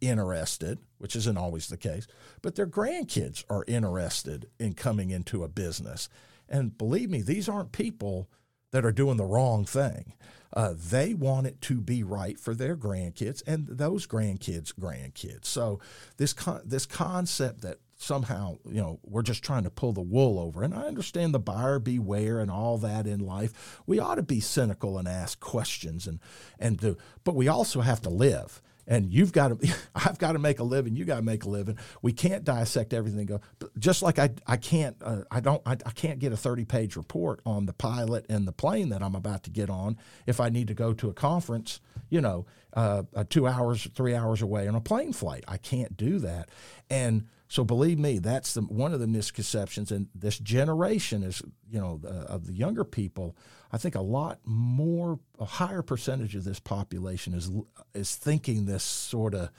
interested, 0.00 0.80
which 0.98 1.14
isn't 1.14 1.38
always 1.38 1.68
the 1.68 1.76
case, 1.76 2.08
but 2.42 2.56
their 2.56 2.66
grandkids 2.66 3.44
are 3.48 3.64
interested 3.68 4.48
in 4.58 4.72
coming 4.72 5.10
into 5.10 5.44
a 5.44 5.48
business. 5.48 6.08
And 6.48 6.76
believe 6.76 7.08
me, 7.08 7.22
these 7.22 7.48
aren't 7.48 7.70
people 7.70 8.28
that 8.70 8.84
are 8.84 8.92
doing 8.92 9.16
the 9.16 9.24
wrong 9.24 9.64
thing. 9.64 10.14
Uh, 10.52 10.74
they 10.76 11.12
want 11.12 11.46
it 11.46 11.60
to 11.60 11.80
be 11.80 12.02
right 12.02 12.38
for 12.38 12.54
their 12.54 12.76
grandkids 12.76 13.42
and 13.46 13.66
those 13.68 14.06
grandkids' 14.06 14.72
grandkids. 14.72 15.44
So 15.44 15.78
this 16.16 16.32
con- 16.32 16.62
this 16.64 16.86
concept 16.86 17.60
that 17.62 17.78
somehow 17.96 18.56
you 18.64 18.80
know 18.80 18.98
we're 19.02 19.22
just 19.22 19.42
trying 19.42 19.64
to 19.64 19.70
pull 19.70 19.92
the 19.92 20.00
wool 20.00 20.38
over, 20.38 20.62
and 20.62 20.72
I 20.72 20.86
understand 20.86 21.34
the 21.34 21.38
buyer 21.38 21.78
beware 21.78 22.40
and 22.40 22.50
all 22.50 22.78
that 22.78 23.06
in 23.06 23.20
life. 23.20 23.80
We 23.86 23.98
ought 23.98 24.14
to 24.14 24.22
be 24.22 24.40
cynical 24.40 24.96
and 24.96 25.06
ask 25.06 25.38
questions 25.38 26.06
and 26.06 26.18
and 26.58 26.78
do, 26.78 26.96
but 27.24 27.34
we 27.34 27.46
also 27.46 27.82
have 27.82 28.00
to 28.02 28.10
live 28.10 28.62
and 28.88 29.12
you've 29.12 29.32
got 29.32 29.48
to 29.48 29.74
i've 29.94 30.18
got 30.18 30.32
to 30.32 30.40
make 30.40 30.58
a 30.58 30.64
living 30.64 30.96
you 30.96 31.04
got 31.04 31.16
to 31.16 31.22
make 31.22 31.44
a 31.44 31.48
living. 31.48 31.78
We 32.02 32.12
can't 32.12 32.42
dissect 32.42 32.92
everything 32.92 33.26
go 33.26 33.40
just 33.78 34.02
like 34.02 34.18
i, 34.18 34.30
I 34.46 34.56
can't 34.56 34.96
uh, 35.02 35.22
i 35.30 35.38
don't 35.38 35.62
I, 35.64 35.72
I 35.72 35.90
can't 35.90 36.18
get 36.18 36.32
a 36.32 36.36
30 36.36 36.64
page 36.64 36.96
report 36.96 37.40
on 37.46 37.66
the 37.66 37.72
pilot 37.72 38.26
and 38.28 38.48
the 38.48 38.52
plane 38.52 38.88
that 38.88 39.02
i'm 39.02 39.14
about 39.14 39.44
to 39.44 39.50
get 39.50 39.70
on 39.70 39.96
if 40.26 40.40
i 40.40 40.48
need 40.48 40.66
to 40.68 40.74
go 40.74 40.92
to 40.94 41.08
a 41.08 41.14
conference 41.14 41.80
you 42.10 42.20
know 42.20 42.46
uh, 42.74 43.02
uh, 43.14 43.24
two 43.28 43.46
hours 43.46 43.88
three 43.94 44.14
hours 44.14 44.42
away 44.42 44.68
on 44.68 44.74
a 44.74 44.80
plane 44.80 45.12
flight. 45.12 45.44
I 45.48 45.56
can't 45.56 45.96
do 45.96 46.18
that. 46.20 46.50
And 46.90 47.26
so 47.48 47.64
believe 47.64 47.98
me, 47.98 48.18
that's 48.18 48.52
the, 48.54 48.60
one 48.60 48.92
of 48.92 49.00
the 49.00 49.06
misconceptions. 49.06 49.90
And 49.90 50.08
this 50.14 50.38
generation 50.38 51.22
is, 51.22 51.42
you 51.68 51.80
know, 51.80 52.00
uh, 52.04 52.32
of 52.32 52.46
the 52.46 52.52
younger 52.52 52.84
people. 52.84 53.36
I 53.72 53.78
think 53.78 53.94
a 53.94 54.02
lot 54.02 54.38
more, 54.44 55.18
a 55.38 55.46
higher 55.46 55.82
percentage 55.82 56.34
of 56.34 56.44
this 56.44 56.60
population 56.60 57.34
is 57.34 57.50
is 57.94 58.14
thinking 58.16 58.66
this 58.66 58.82
sort 58.82 59.34
of 59.34 59.50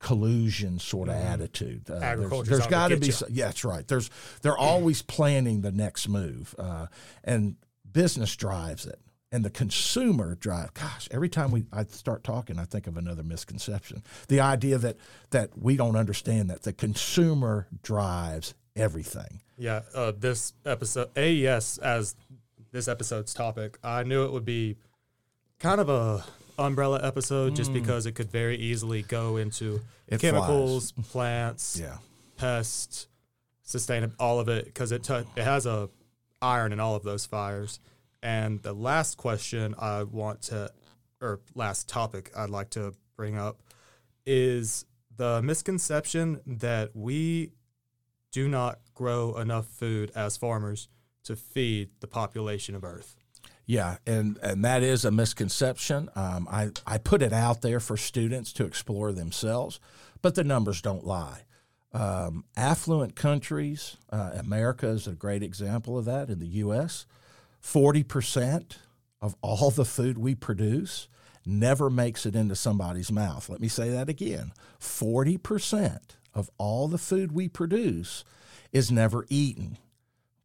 collusion 0.00 0.80
sort 0.80 1.08
of 1.08 1.14
mm-hmm. 1.14 1.26
attitude. 1.26 1.88
Uh. 1.88 2.16
There's, 2.16 2.48
there's 2.48 2.66
got 2.66 2.88
to 2.88 2.96
be. 2.96 3.06
You. 3.06 3.12
Yeah, 3.30 3.46
that's 3.46 3.64
right. 3.64 3.86
There's 3.86 4.10
they're 4.42 4.58
always 4.58 5.02
planning 5.02 5.60
the 5.60 5.72
next 5.72 6.08
move, 6.08 6.54
uh, 6.58 6.86
and 7.22 7.56
business 7.90 8.34
drives 8.34 8.84
it 8.86 8.98
and 9.32 9.44
the 9.44 9.50
consumer 9.50 10.36
drive. 10.36 10.74
Gosh, 10.74 11.08
every 11.10 11.30
time 11.30 11.50
we 11.50 11.64
I 11.72 11.84
start 11.84 12.22
talking, 12.22 12.58
I 12.58 12.64
think 12.64 12.86
of 12.86 12.96
another 12.96 13.22
misconception: 13.22 14.04
the 14.28 14.40
idea 14.40 14.78
that 14.78 14.96
that 15.30 15.58
we 15.58 15.76
don't 15.76 15.96
understand 15.96 16.50
that 16.50 16.62
the 16.62 16.72
consumer 16.72 17.66
drives 17.82 18.54
everything. 18.76 19.40
Yeah, 19.58 19.80
uh, 19.94 20.12
this 20.16 20.52
episode 20.66 21.10
AES 21.16 21.78
as 21.78 22.14
this 22.70 22.88
episode's 22.88 23.34
topic, 23.34 23.78
I 23.82 24.02
knew 24.02 24.24
it 24.24 24.32
would 24.32 24.44
be 24.44 24.76
kind 25.58 25.80
of 25.80 25.88
a 25.88 26.24
umbrella 26.58 27.00
episode, 27.02 27.52
mm. 27.52 27.56
just 27.56 27.72
because 27.72 28.06
it 28.06 28.12
could 28.12 28.30
very 28.30 28.56
easily 28.56 29.02
go 29.02 29.38
into 29.38 29.80
it 30.08 30.20
chemicals, 30.20 30.92
flies. 30.92 31.08
plants, 31.08 31.80
yeah, 31.80 31.96
pests, 32.36 33.08
sustain 33.62 34.12
all 34.18 34.40
of 34.40 34.48
it 34.48 34.66
because 34.66 34.92
it 34.92 35.04
t- 35.04 35.14
it 35.14 35.44
has 35.44 35.64
a 35.64 35.88
iron 36.42 36.72
in 36.72 36.80
all 36.80 36.96
of 36.96 37.02
those 37.02 37.24
fires. 37.24 37.80
And 38.22 38.62
the 38.62 38.72
last 38.72 39.16
question 39.16 39.74
I 39.78 40.04
want 40.04 40.42
to, 40.42 40.70
or 41.20 41.40
last 41.54 41.88
topic 41.88 42.30
I'd 42.36 42.50
like 42.50 42.70
to 42.70 42.94
bring 43.16 43.36
up 43.36 43.60
is 44.24 44.84
the 45.16 45.42
misconception 45.42 46.40
that 46.46 46.94
we 46.94 47.52
do 48.30 48.48
not 48.48 48.80
grow 48.94 49.36
enough 49.36 49.66
food 49.66 50.12
as 50.14 50.36
farmers 50.36 50.88
to 51.24 51.36
feed 51.36 51.90
the 52.00 52.06
population 52.06 52.74
of 52.74 52.84
Earth. 52.84 53.16
Yeah, 53.66 53.98
and, 54.06 54.38
and 54.42 54.64
that 54.64 54.82
is 54.82 55.04
a 55.04 55.10
misconception. 55.10 56.08
Um, 56.16 56.48
I, 56.50 56.70
I 56.86 56.98
put 56.98 57.22
it 57.22 57.32
out 57.32 57.62
there 57.62 57.80
for 57.80 57.96
students 57.96 58.52
to 58.54 58.64
explore 58.64 59.12
themselves, 59.12 59.78
but 60.20 60.34
the 60.34 60.44
numbers 60.44 60.82
don't 60.82 61.06
lie. 61.06 61.42
Um, 61.92 62.44
affluent 62.56 63.14
countries, 63.14 63.98
uh, 64.10 64.30
America 64.34 64.88
is 64.88 65.06
a 65.06 65.12
great 65.12 65.42
example 65.42 65.98
of 65.98 66.06
that 66.06 66.30
in 66.30 66.38
the 66.38 66.46
U.S. 66.46 67.06
40% 67.62 68.76
of 69.20 69.36
all 69.40 69.70
the 69.70 69.84
food 69.84 70.18
we 70.18 70.34
produce 70.34 71.08
never 71.46 71.90
makes 71.90 72.26
it 72.26 72.34
into 72.34 72.54
somebody's 72.54 73.12
mouth. 73.12 73.48
Let 73.48 73.60
me 73.60 73.68
say 73.68 73.90
that 73.90 74.08
again 74.08 74.52
40% 74.80 75.98
of 76.34 76.50
all 76.58 76.88
the 76.88 76.98
food 76.98 77.32
we 77.32 77.48
produce 77.48 78.24
is 78.72 78.90
never 78.90 79.26
eaten. 79.28 79.78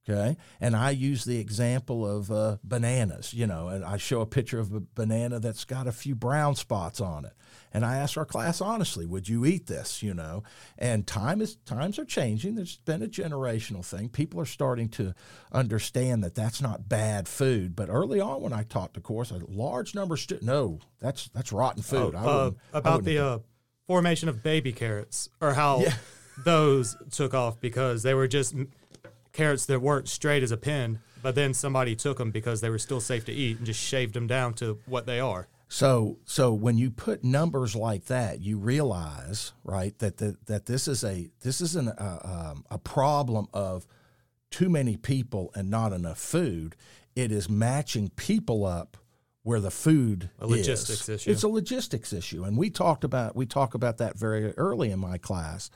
Okay. 0.09 0.37
And 0.61 0.73
I 0.75 0.91
use 0.91 1.25
the 1.25 1.37
example 1.39 2.07
of 2.09 2.31
uh, 2.31 2.57
bananas, 2.63 3.33
you 3.33 3.45
know, 3.45 3.67
and 3.67 3.83
I 3.83 3.97
show 3.97 4.21
a 4.21 4.25
picture 4.25 4.57
of 4.59 4.73
a 4.73 4.79
banana 4.79 5.39
that's 5.39 5.65
got 5.65 5.85
a 5.85 5.91
few 5.91 6.15
brown 6.15 6.55
spots 6.55 7.01
on 7.01 7.25
it. 7.25 7.33
And 7.73 7.85
I 7.85 7.97
ask 7.97 8.17
our 8.17 8.25
class 8.25 8.61
honestly, 8.61 9.05
would 9.05 9.27
you 9.27 9.45
eat 9.45 9.67
this, 9.67 10.01
you 10.01 10.13
know? 10.13 10.43
And 10.77 11.05
time 11.05 11.41
is 11.41 11.57
times 11.65 11.99
are 11.99 12.05
changing. 12.05 12.55
There's 12.55 12.77
been 12.77 13.03
a 13.03 13.07
generational 13.07 13.85
thing. 13.85 14.07
People 14.07 14.39
are 14.39 14.45
starting 14.45 14.87
to 14.89 15.13
understand 15.51 16.23
that 16.23 16.35
that's 16.35 16.61
not 16.61 16.87
bad 16.87 17.27
food. 17.27 17.75
But 17.75 17.89
early 17.89 18.21
on 18.21 18.41
when 18.41 18.53
I 18.53 18.63
taught 18.63 18.93
the 18.93 19.01
course, 19.01 19.31
a 19.31 19.41
large 19.49 19.93
number 19.93 20.13
of 20.15 20.19
students, 20.21 20.45
no, 20.47 20.79
that's 21.01 21.27
that's 21.29 21.51
rotten 21.51 21.83
food. 21.83 22.15
Oh, 22.15 22.17
I 22.17 22.25
uh, 22.25 22.51
about 22.73 23.03
the 23.03 23.17
uh, 23.19 23.39
formation 23.87 24.29
of 24.29 24.41
baby 24.41 24.71
carrots 24.71 25.29
or 25.41 25.53
how 25.53 25.81
Yeah. 25.81 25.93
those 26.45 26.95
took 27.11 27.33
off 27.33 27.59
because 27.59 28.03
they 28.03 28.13
were 28.13 28.27
just 28.27 28.55
carrots 29.37 29.67
that 29.67 29.81
weren't 29.81 30.09
straight 30.09 30.41
as 30.41 30.51
a 30.51 30.57
pin, 30.57 30.99
but 31.21 31.35
then 31.35 31.53
somebody 31.53 31.95
took 31.95 32.17
them 32.17 32.31
because 32.31 32.59
they 32.59 32.71
were 32.71 32.79
still 32.79 32.99
safe 32.99 33.23
to 33.25 33.31
eat 33.31 33.57
and 33.57 33.65
just 33.67 33.79
shaved 33.79 34.15
them 34.15 34.25
down 34.25 34.53
to 34.55 34.79
what 34.87 35.05
they 35.05 35.19
are. 35.19 35.47
So, 35.69 36.17
so 36.25 36.53
when 36.53 36.77
you 36.77 36.89
put 36.89 37.23
numbers 37.23 37.75
like 37.75 38.05
that, 38.05 38.41
you 38.41 38.57
realize, 38.57 39.53
right, 39.63 39.97
that 39.99 40.17
the, 40.17 40.37
that 40.47 40.65
this 40.65 40.87
is 40.87 41.03
a 41.03 41.29
this 41.41 41.61
is 41.61 41.75
an, 41.75 41.89
uh, 41.89 42.51
um, 42.51 42.65
a 42.71 42.79
problem 42.79 43.47
of 43.53 43.85
too 44.49 44.69
many 44.69 44.97
people 44.97 45.51
and 45.53 45.69
not 45.69 45.93
enough 45.93 46.17
food. 46.17 46.75
It 47.15 47.31
is 47.31 47.49
matching 47.49 48.09
people 48.15 48.65
up 48.65 48.97
where 49.43 49.59
the 49.59 49.71
food 49.71 50.29
A 50.39 50.47
logistics 50.47 51.09
is. 51.09 51.21
issue. 51.21 51.31
It's 51.31 51.43
a 51.43 51.47
logistics 51.47 52.13
issue, 52.13 52.43
and 52.43 52.57
we 52.57 52.69
talked 52.69 53.03
about 53.03 53.35
we 53.35 53.45
talk 53.45 53.73
about 53.73 53.97
that 53.97 54.17
very 54.17 54.53
early 54.57 54.89
in 54.89 54.99
my 54.99 55.17
class 55.17 55.69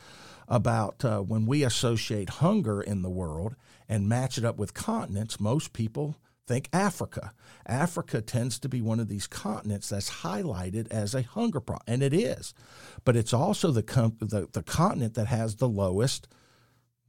about 0.51 1.03
uh, 1.05 1.19
when 1.19 1.45
we 1.45 1.63
associate 1.63 2.29
hunger 2.29 2.81
in 2.81 3.01
the 3.01 3.09
world 3.09 3.55
and 3.87 4.09
match 4.09 4.37
it 4.37 4.43
up 4.43 4.57
with 4.57 4.73
continents. 4.73 5.39
Most 5.39 5.71
people 5.71 6.17
think 6.45 6.67
Africa. 6.73 7.31
Africa 7.65 8.21
tends 8.21 8.59
to 8.59 8.67
be 8.67 8.81
one 8.81 8.99
of 8.99 9.07
these 9.07 9.27
continents 9.27 9.89
that's 9.89 10.21
highlighted 10.21 10.91
as 10.91 11.15
a 11.15 11.21
hunger 11.21 11.61
problem, 11.61 11.85
and 11.87 12.03
it 12.03 12.13
is. 12.13 12.53
But 13.05 13.15
it's 13.15 13.33
also 13.33 13.71
the, 13.71 13.81
com- 13.81 14.17
the, 14.19 14.49
the 14.51 14.61
continent 14.61 15.13
that 15.13 15.27
has 15.27 15.55
the 15.55 15.69
lowest 15.69 16.27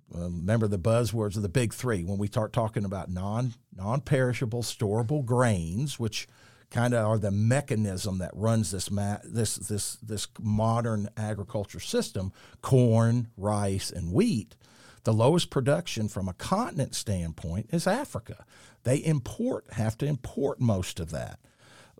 remember 0.09 0.69
the 0.69 0.79
buzzwords 0.79 1.37
of 1.37 1.43
the 1.43 1.49
big 1.49 1.73
three 1.73 2.05
when 2.05 2.19
we 2.19 2.27
start 2.27 2.53
talking 2.53 2.85
about 2.85 3.11
non 3.11 3.55
non 3.75 4.01
perishable 4.03 4.63
storable 4.63 5.25
grains, 5.25 5.99
which 5.99 6.29
kind 6.73 6.95
of 6.95 7.07
are 7.07 7.19
the 7.19 7.31
mechanism 7.31 8.19
that 8.19 8.33
runs 8.35 8.71
this 8.73 8.91
ma- 8.91 9.19
this 9.23 9.57
this 9.57 9.97
this 9.97 10.27
modern 10.41 11.09
agriculture 11.17 11.81
system: 11.81 12.33
corn, 12.63 13.29
rice, 13.37 13.91
and 13.91 14.13
wheat. 14.13 14.57
The 15.05 15.13
lowest 15.13 15.51
production 15.51 16.09
from 16.09 16.29
a 16.29 16.33
continent 16.33 16.95
standpoint 16.95 17.69
is 17.73 17.87
Africa. 17.87 18.45
They 18.85 18.97
import 18.97 19.67
have 19.73 19.97
to 19.99 20.07
import 20.07 20.61
most 20.61 20.99
of 20.99 21.11
that. 21.11 21.39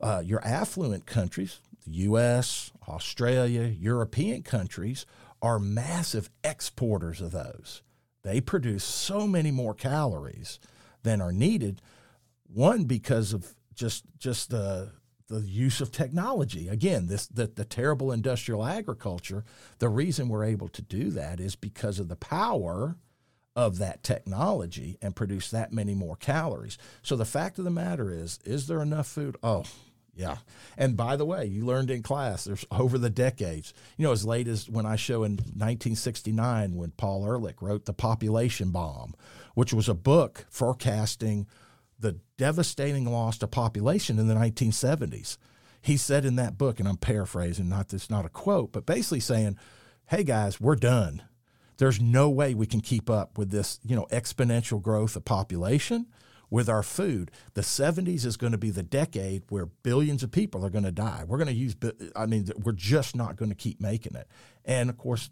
Uh, 0.01 0.23
your 0.25 0.45
affluent 0.45 1.07
countries, 1.07 1.61
the 1.85 1.93
U.S., 1.93 2.73
Australia, 2.89 3.63
European 3.63 4.43
countries, 4.43 5.05
are 5.41 5.59
massive 5.59 6.31
exporters 6.43 7.21
of 7.21 7.33
those. 7.33 7.83
They 8.23 8.41
produce 8.41 8.85
so 8.85 9.27
many 9.27 9.51
more 9.51 9.75
calories 9.75 10.59
than 11.03 11.21
are 11.21 11.33
needed. 11.33 11.83
One 12.47 12.85
because 12.85 13.33
of 13.33 13.55
just 13.75 14.05
just 14.19 14.51
the 14.51 14.91
the 15.29 15.41
use 15.41 15.81
of 15.81 15.91
technology. 15.91 16.69
Again, 16.69 17.07
this 17.07 17.27
the, 17.27 17.47
the 17.47 17.65
terrible 17.65 18.13
industrial 18.13 18.65
agriculture. 18.65 19.45
The 19.79 19.89
reason 19.89 20.29
we're 20.29 20.45
able 20.45 20.69
to 20.69 20.83
do 20.83 21.11
that 21.11 21.41
is 21.41 21.57
because 21.57 21.99
of 21.99 22.09
the 22.09 22.17
power 22.17 22.97
of 23.55 23.79
that 23.79 24.03
technology 24.03 24.99
and 25.03 25.17
produce 25.17 25.51
that 25.51 25.73
many 25.73 25.95
more 25.95 26.17
calories. 26.17 26.79
So 27.03 27.17
the 27.17 27.25
fact 27.25 27.59
of 27.59 27.65
the 27.65 27.71
matter 27.71 28.11
is, 28.11 28.39
is 28.45 28.67
there 28.67 28.81
enough 28.81 29.07
food? 29.07 29.37
Oh, 29.43 29.65
yeah. 30.15 30.37
And 30.77 30.97
by 30.97 31.17
the 31.17 31.25
way, 31.25 31.47
you 31.47 31.65
learned 31.65 31.91
in 31.91 32.03
class, 32.03 32.45
there's 32.45 32.65
over 32.71 32.99
the 32.99 33.11
decades, 33.11 33.73
you 33.97 34.07
know, 34.07 34.13
as 34.13 34.25
late 34.25 34.49
as 34.49 34.69
when 34.69 34.87
I 34.87 34.97
show 34.97 35.23
in 35.23 35.33
1969, 35.33 36.75
when 36.77 36.91
Paul 36.93 37.27
Ehrlich 37.27 37.61
wrote 37.63 37.85
The 37.85 37.93
Population 37.93 38.71
Bomb, 38.71 39.15
which 39.55 39.73
was 39.73 39.89
a 39.89 39.95
book 39.95 40.47
forecasting 40.51 41.47
the 42.03 42.19
devastating 42.37 43.11
loss 43.11 43.39
to 43.39 43.47
population 43.47 44.19
in 44.19 44.29
the 44.29 44.35
1970s. 44.35 45.39
He 45.81 45.97
said 45.97 46.25
in 46.25 46.37
that 46.37 46.59
book, 46.59 46.79
and 46.79 46.89
I'm 46.89 46.97
paraphrasing, 46.97 47.69
not 47.69 47.89
this, 47.89 48.11
not 48.11 48.27
a 48.27 48.29
quote, 48.29 48.73
but 48.73 48.87
basically 48.87 49.21
saying, 49.21 49.57
"Hey 50.07 50.23
guys, 50.23 50.61
we're 50.61 50.77
done. 50.77 51.23
There's 51.79 52.01
no 52.01 52.31
way 52.31 52.55
we 52.55 52.67
can 52.67 52.81
keep 52.81 53.11
up 53.11 53.39
with 53.39 53.51
this, 53.51 53.81
you 53.85 53.97
know, 53.97 54.07
exponential 54.13 54.81
growth 54.81 55.17
of 55.17 55.25
population 55.25 56.07
with 56.53 56.69
our 56.69 56.83
food. 56.83 57.31
The 57.55 57.63
70s 57.63 58.27
is 58.27 58.37
going 58.37 58.53
to 58.53 58.59
be 58.59 58.71
the 58.71 58.83
decade 58.83 59.43
where 59.49 59.67
billions 59.67 60.23
of 60.23 60.31
people 60.31 60.65
are 60.67 60.71
going 60.71 60.85
to 60.85 60.93
die. 60.93 61.25
We're 61.27 61.39
going 61.39 61.49
to 61.49 61.55
use, 61.55 61.75
I 62.15 62.27
mean, 62.27 62.47
we're 62.63 62.73
just 62.73 63.17
not 63.17 63.37
going 63.37 63.49
to 63.49 63.55
keep 63.57 63.81
making 63.81 64.15
it. 64.17 64.29
And 64.65 64.91
of 64.91 64.99
course, 64.99 65.31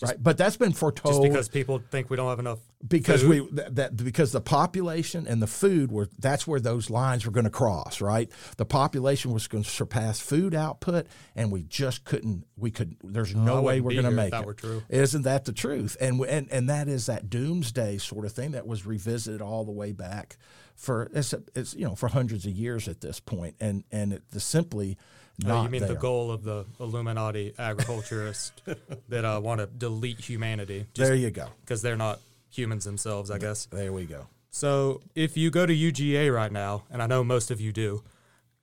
right, 0.00 0.16
but 0.22 0.36
that's 0.38 0.56
been 0.56 0.72
foretold 0.72 1.14
Just 1.14 1.22
because 1.22 1.48
people 1.48 1.82
think 1.90 2.08
we 2.10 2.16
don't 2.16 2.28
have 2.28 2.38
enough. 2.38 2.58
because 2.86 3.22
food? 3.22 3.28
we 3.50 3.56
that, 3.56 3.74
that 3.76 3.96
because 3.96 4.32
the 4.32 4.40
population 4.40 5.26
and 5.26 5.40
the 5.42 5.46
food 5.46 5.92
were 5.92 6.08
that's 6.18 6.46
where 6.46 6.58
those 6.60 6.90
lines 6.90 7.24
were 7.26 7.32
going 7.32 7.44
to 7.44 7.50
cross 7.50 8.00
right 8.00 8.30
the 8.56 8.64
population 8.64 9.32
was 9.32 9.46
going 9.46 9.62
to 9.64 9.70
surpass 9.70 10.18
food 10.20 10.54
output 10.54 11.06
and 11.36 11.52
we 11.52 11.62
just 11.62 12.04
couldn't 12.04 12.44
we 12.56 12.70
could 12.70 12.96
there's 13.04 13.34
Oh, 13.34 13.40
I 13.40 13.44
no 13.44 13.62
way 13.62 13.80
we're 13.80 13.92
going 13.92 14.04
to 14.04 14.10
make 14.10 14.32
that 14.32 14.42
it 14.42 14.46
were 14.46 14.54
true. 14.54 14.82
isn't 14.88 15.22
that 15.22 15.44
the 15.44 15.52
truth 15.52 15.96
and 16.00 16.20
and 16.24 16.50
and 16.50 16.68
that 16.68 16.88
is 16.88 17.06
that 17.06 17.30
doomsday 17.30 17.98
sort 17.98 18.24
of 18.24 18.32
thing 18.32 18.52
that 18.52 18.66
was 18.66 18.84
revisited 18.86 19.40
all 19.40 19.64
the 19.64 19.72
way 19.72 19.92
back 19.92 20.36
for 20.74 21.08
it's, 21.14 21.32
it's 21.54 21.74
you 21.74 21.84
know 21.84 21.94
for 21.94 22.08
hundreds 22.08 22.46
of 22.46 22.52
years 22.52 22.88
at 22.88 23.00
this 23.02 23.20
point 23.20 23.54
and 23.60 23.84
and 23.92 24.12
it, 24.14 24.22
the 24.30 24.40
simply 24.40 24.96
Uh, 25.44 25.48
not 25.48 25.64
you 25.64 25.70
mean 25.70 25.86
the 25.86 25.94
goal 25.94 26.30
of 26.30 26.42
the 26.44 26.64
Illuminati 26.80 27.54
agriculturists 27.58 28.52
that 29.08 29.24
uh, 29.24 29.40
want 29.42 29.60
to 29.60 29.66
delete 29.66 30.20
humanity 30.20 30.86
there 30.94 31.14
you 31.14 31.30
go 31.30 31.48
because 31.60 31.82
they're 31.82 31.96
not 31.96 32.20
humans 32.50 32.84
themselves, 32.84 33.30
I 33.30 33.38
guess. 33.38 33.66
there 33.66 33.92
we 33.92 34.04
go 34.04 34.26
So 34.50 35.00
if 35.14 35.36
you 35.36 35.50
go 35.50 35.64
to 35.66 35.74
UGA 35.74 36.32
right 36.32 36.52
now, 36.52 36.84
and 36.90 37.02
I 37.02 37.06
know 37.06 37.24
most 37.24 37.50
of 37.50 37.60
you 37.60 37.72
do, 37.72 38.02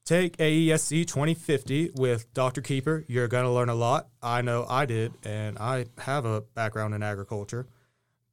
take 0.05 0.37
AESC 0.37 1.05
2050 1.07 1.91
with 1.95 2.31
Dr. 2.33 2.61
Kiepper. 2.61 3.05
You're 3.07 3.27
going 3.27 3.45
to 3.45 3.51
learn 3.51 3.69
a 3.69 3.75
lot. 3.75 4.07
I 4.21 4.41
know 4.41 4.65
I 4.69 4.85
did, 4.85 5.13
and 5.23 5.57
I 5.57 5.85
have 5.99 6.25
a 6.25 6.41
background 6.41 6.93
in 6.95 7.03
agriculture. 7.03 7.67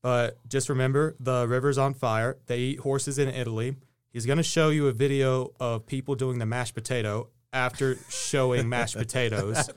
But 0.03 0.39
just 0.49 0.69
remember 0.69 1.17
the 1.19 1.47
river's 1.49 1.79
on 1.79 1.95
fire. 1.95 2.39
They 2.47 2.59
eat 2.59 2.81
horses 2.81 3.19
in 3.19 3.29
Italy. 3.29 3.77
He's 4.11 4.25
going 4.25 4.39
to 4.39 4.43
show 4.43 4.69
you 4.71 4.89
a 4.89 4.93
video 4.93 5.53
of 5.59 5.87
people 5.87 6.15
doing 6.15 6.39
the 6.39 6.47
mashed 6.47 6.75
potato 6.75 7.29
after 7.53 7.97
showing 8.09 8.69
mashed 8.69 8.97
potatoes. 8.97 9.71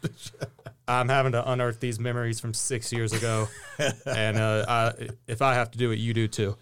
I'm 0.88 1.08
having 1.10 1.34
to 1.34 1.51
unearth 1.51 1.79
these 1.79 1.99
memories 1.99 2.39
from 2.39 2.53
six 2.53 2.91
years 2.91 3.13
ago. 3.13 3.47
and 4.05 4.38
uh, 4.38 4.65
I, 4.67 5.10
if 5.27 5.41
I 5.41 5.53
have 5.53 5.71
to 5.71 5.77
do 5.77 5.91
it, 5.91 5.99
you 5.99 6.13
do 6.13 6.27
too. 6.27 6.58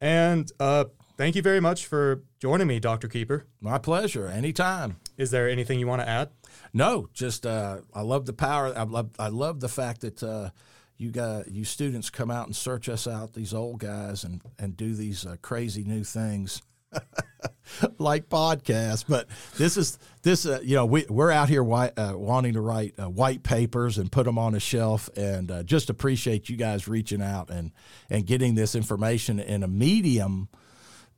And 0.00 0.50
uh, 0.60 0.84
thank 1.16 1.34
you 1.34 1.42
very 1.42 1.60
much 1.60 1.86
for 1.86 2.22
joining 2.38 2.68
me, 2.68 2.78
Dr. 2.78 3.08
Kiepper. 3.08 3.42
my 3.60 3.78
pleasure 3.78 4.28
anytime 4.28 4.96
Is 5.16 5.32
there 5.32 5.48
anything 5.48 5.80
you 5.80 5.88
want 5.88 6.02
to 6.02 6.08
add? 6.08 6.30
No, 6.72 7.08
just 7.12 7.44
uh, 7.44 7.78
I 7.92 8.02
love 8.02 8.26
the 8.26 8.32
power. 8.32 8.72
I 8.76 8.84
love 8.84 9.10
I 9.18 9.28
love 9.28 9.60
the 9.60 9.68
fact 9.68 10.02
that 10.02 10.22
uh, 10.22 10.50
you 10.96 11.10
got 11.10 11.50
you 11.50 11.64
students 11.64 12.10
come 12.10 12.30
out 12.30 12.46
and 12.46 12.54
search 12.54 12.88
us 12.88 13.06
out, 13.08 13.32
these 13.32 13.54
old 13.54 13.80
guys, 13.80 14.22
and 14.22 14.40
and 14.58 14.76
do 14.76 14.94
these 14.94 15.26
uh, 15.26 15.36
crazy 15.42 15.82
new 15.84 16.04
things. 16.04 16.62
like 17.98 18.28
podcasts, 18.28 19.04
but 19.08 19.28
this 19.56 19.76
is 19.76 19.98
this. 20.22 20.46
Uh, 20.46 20.60
you 20.62 20.74
know, 20.74 20.86
we 20.86 21.04
we're 21.08 21.30
out 21.30 21.48
here 21.48 21.62
white, 21.62 21.98
uh, 21.98 22.12
wanting 22.16 22.54
to 22.54 22.60
write 22.60 22.94
uh, 22.98 23.08
white 23.08 23.42
papers 23.42 23.98
and 23.98 24.10
put 24.10 24.24
them 24.24 24.38
on 24.38 24.54
a 24.54 24.60
shelf, 24.60 25.08
and 25.16 25.50
uh, 25.50 25.62
just 25.62 25.90
appreciate 25.90 26.48
you 26.48 26.56
guys 26.56 26.88
reaching 26.88 27.22
out 27.22 27.50
and 27.50 27.72
and 28.10 28.26
getting 28.26 28.54
this 28.54 28.74
information 28.74 29.38
in 29.40 29.62
a 29.62 29.68
medium 29.68 30.48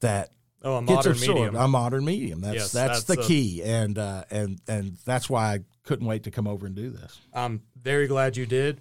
that 0.00 0.30
Oh, 0.62 0.76
a 0.76 0.82
modern 0.82 1.18
medium. 1.18 1.56
A 1.56 1.66
modern 1.66 2.04
medium. 2.04 2.42
That's 2.42 2.54
Yes, 2.54 2.72
that's, 2.72 3.04
that's 3.04 3.16
the 3.16 3.24
a- 3.24 3.26
key, 3.26 3.62
and 3.62 3.96
uh, 3.96 4.24
and 4.30 4.60
and 4.68 4.98
that's 5.06 5.30
why 5.30 5.54
I 5.54 5.60
couldn't 5.84 6.06
wait 6.06 6.24
to 6.24 6.30
come 6.30 6.46
over 6.46 6.66
and 6.66 6.74
do 6.74 6.90
this. 6.90 7.18
I'm 7.32 7.62
very 7.80 8.06
glad 8.06 8.36
you 8.36 8.44
did. 8.44 8.80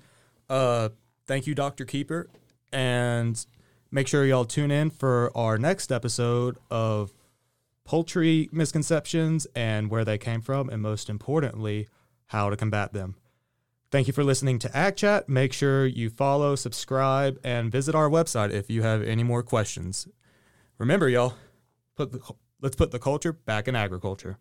Uh, 0.50 0.90
thank 1.26 1.48
you, 1.48 1.56
Dr. 1.56 1.86
Kiepper. 1.86 2.26
And 2.74 3.44
make 3.92 4.08
sure 4.08 4.26
y'all 4.26 4.46
tune 4.46 4.72
in 4.72 4.90
for 4.90 5.32
our 5.36 5.58
next 5.58 5.92
episode 5.92 6.58
of 6.70 7.14
poultry 7.86 8.50
misconceptions 8.52 9.48
and 9.56 9.90
where 9.90 10.06
they 10.06 10.18
came 10.18 10.42
from, 10.42 10.70
and 10.70 10.82
most 10.82 11.10
importantly, 11.10 11.88
how 12.28 12.50
to 12.50 12.56
combat 12.56 12.94
them. 12.94 13.16
Thank 13.92 14.06
you 14.06 14.14
for 14.14 14.24
listening 14.24 14.60
to 14.60 14.78
Ag 14.78 14.96
Chat. 14.96 15.28
Make 15.28 15.52
sure 15.52 15.88
you 15.88 16.12
follow, 16.12 16.56
subscribe, 16.56 17.40
and 17.44 17.72
visit 17.72 17.96
our 17.96 18.08
website 18.08 18.52
if 18.52 18.70
you 18.70 18.84
have 18.84 19.02
any 19.02 19.24
more 19.24 19.42
questions. 19.42 20.08
Remember, 20.78 21.10
y'all, 21.10 21.34
put 21.96 22.12
the, 22.12 22.20
let's 22.62 22.76
put 22.76 22.92
the 22.92 23.00
culture 23.00 23.34
back 23.34 23.68
in 23.68 23.76
agriculture. 23.76 24.38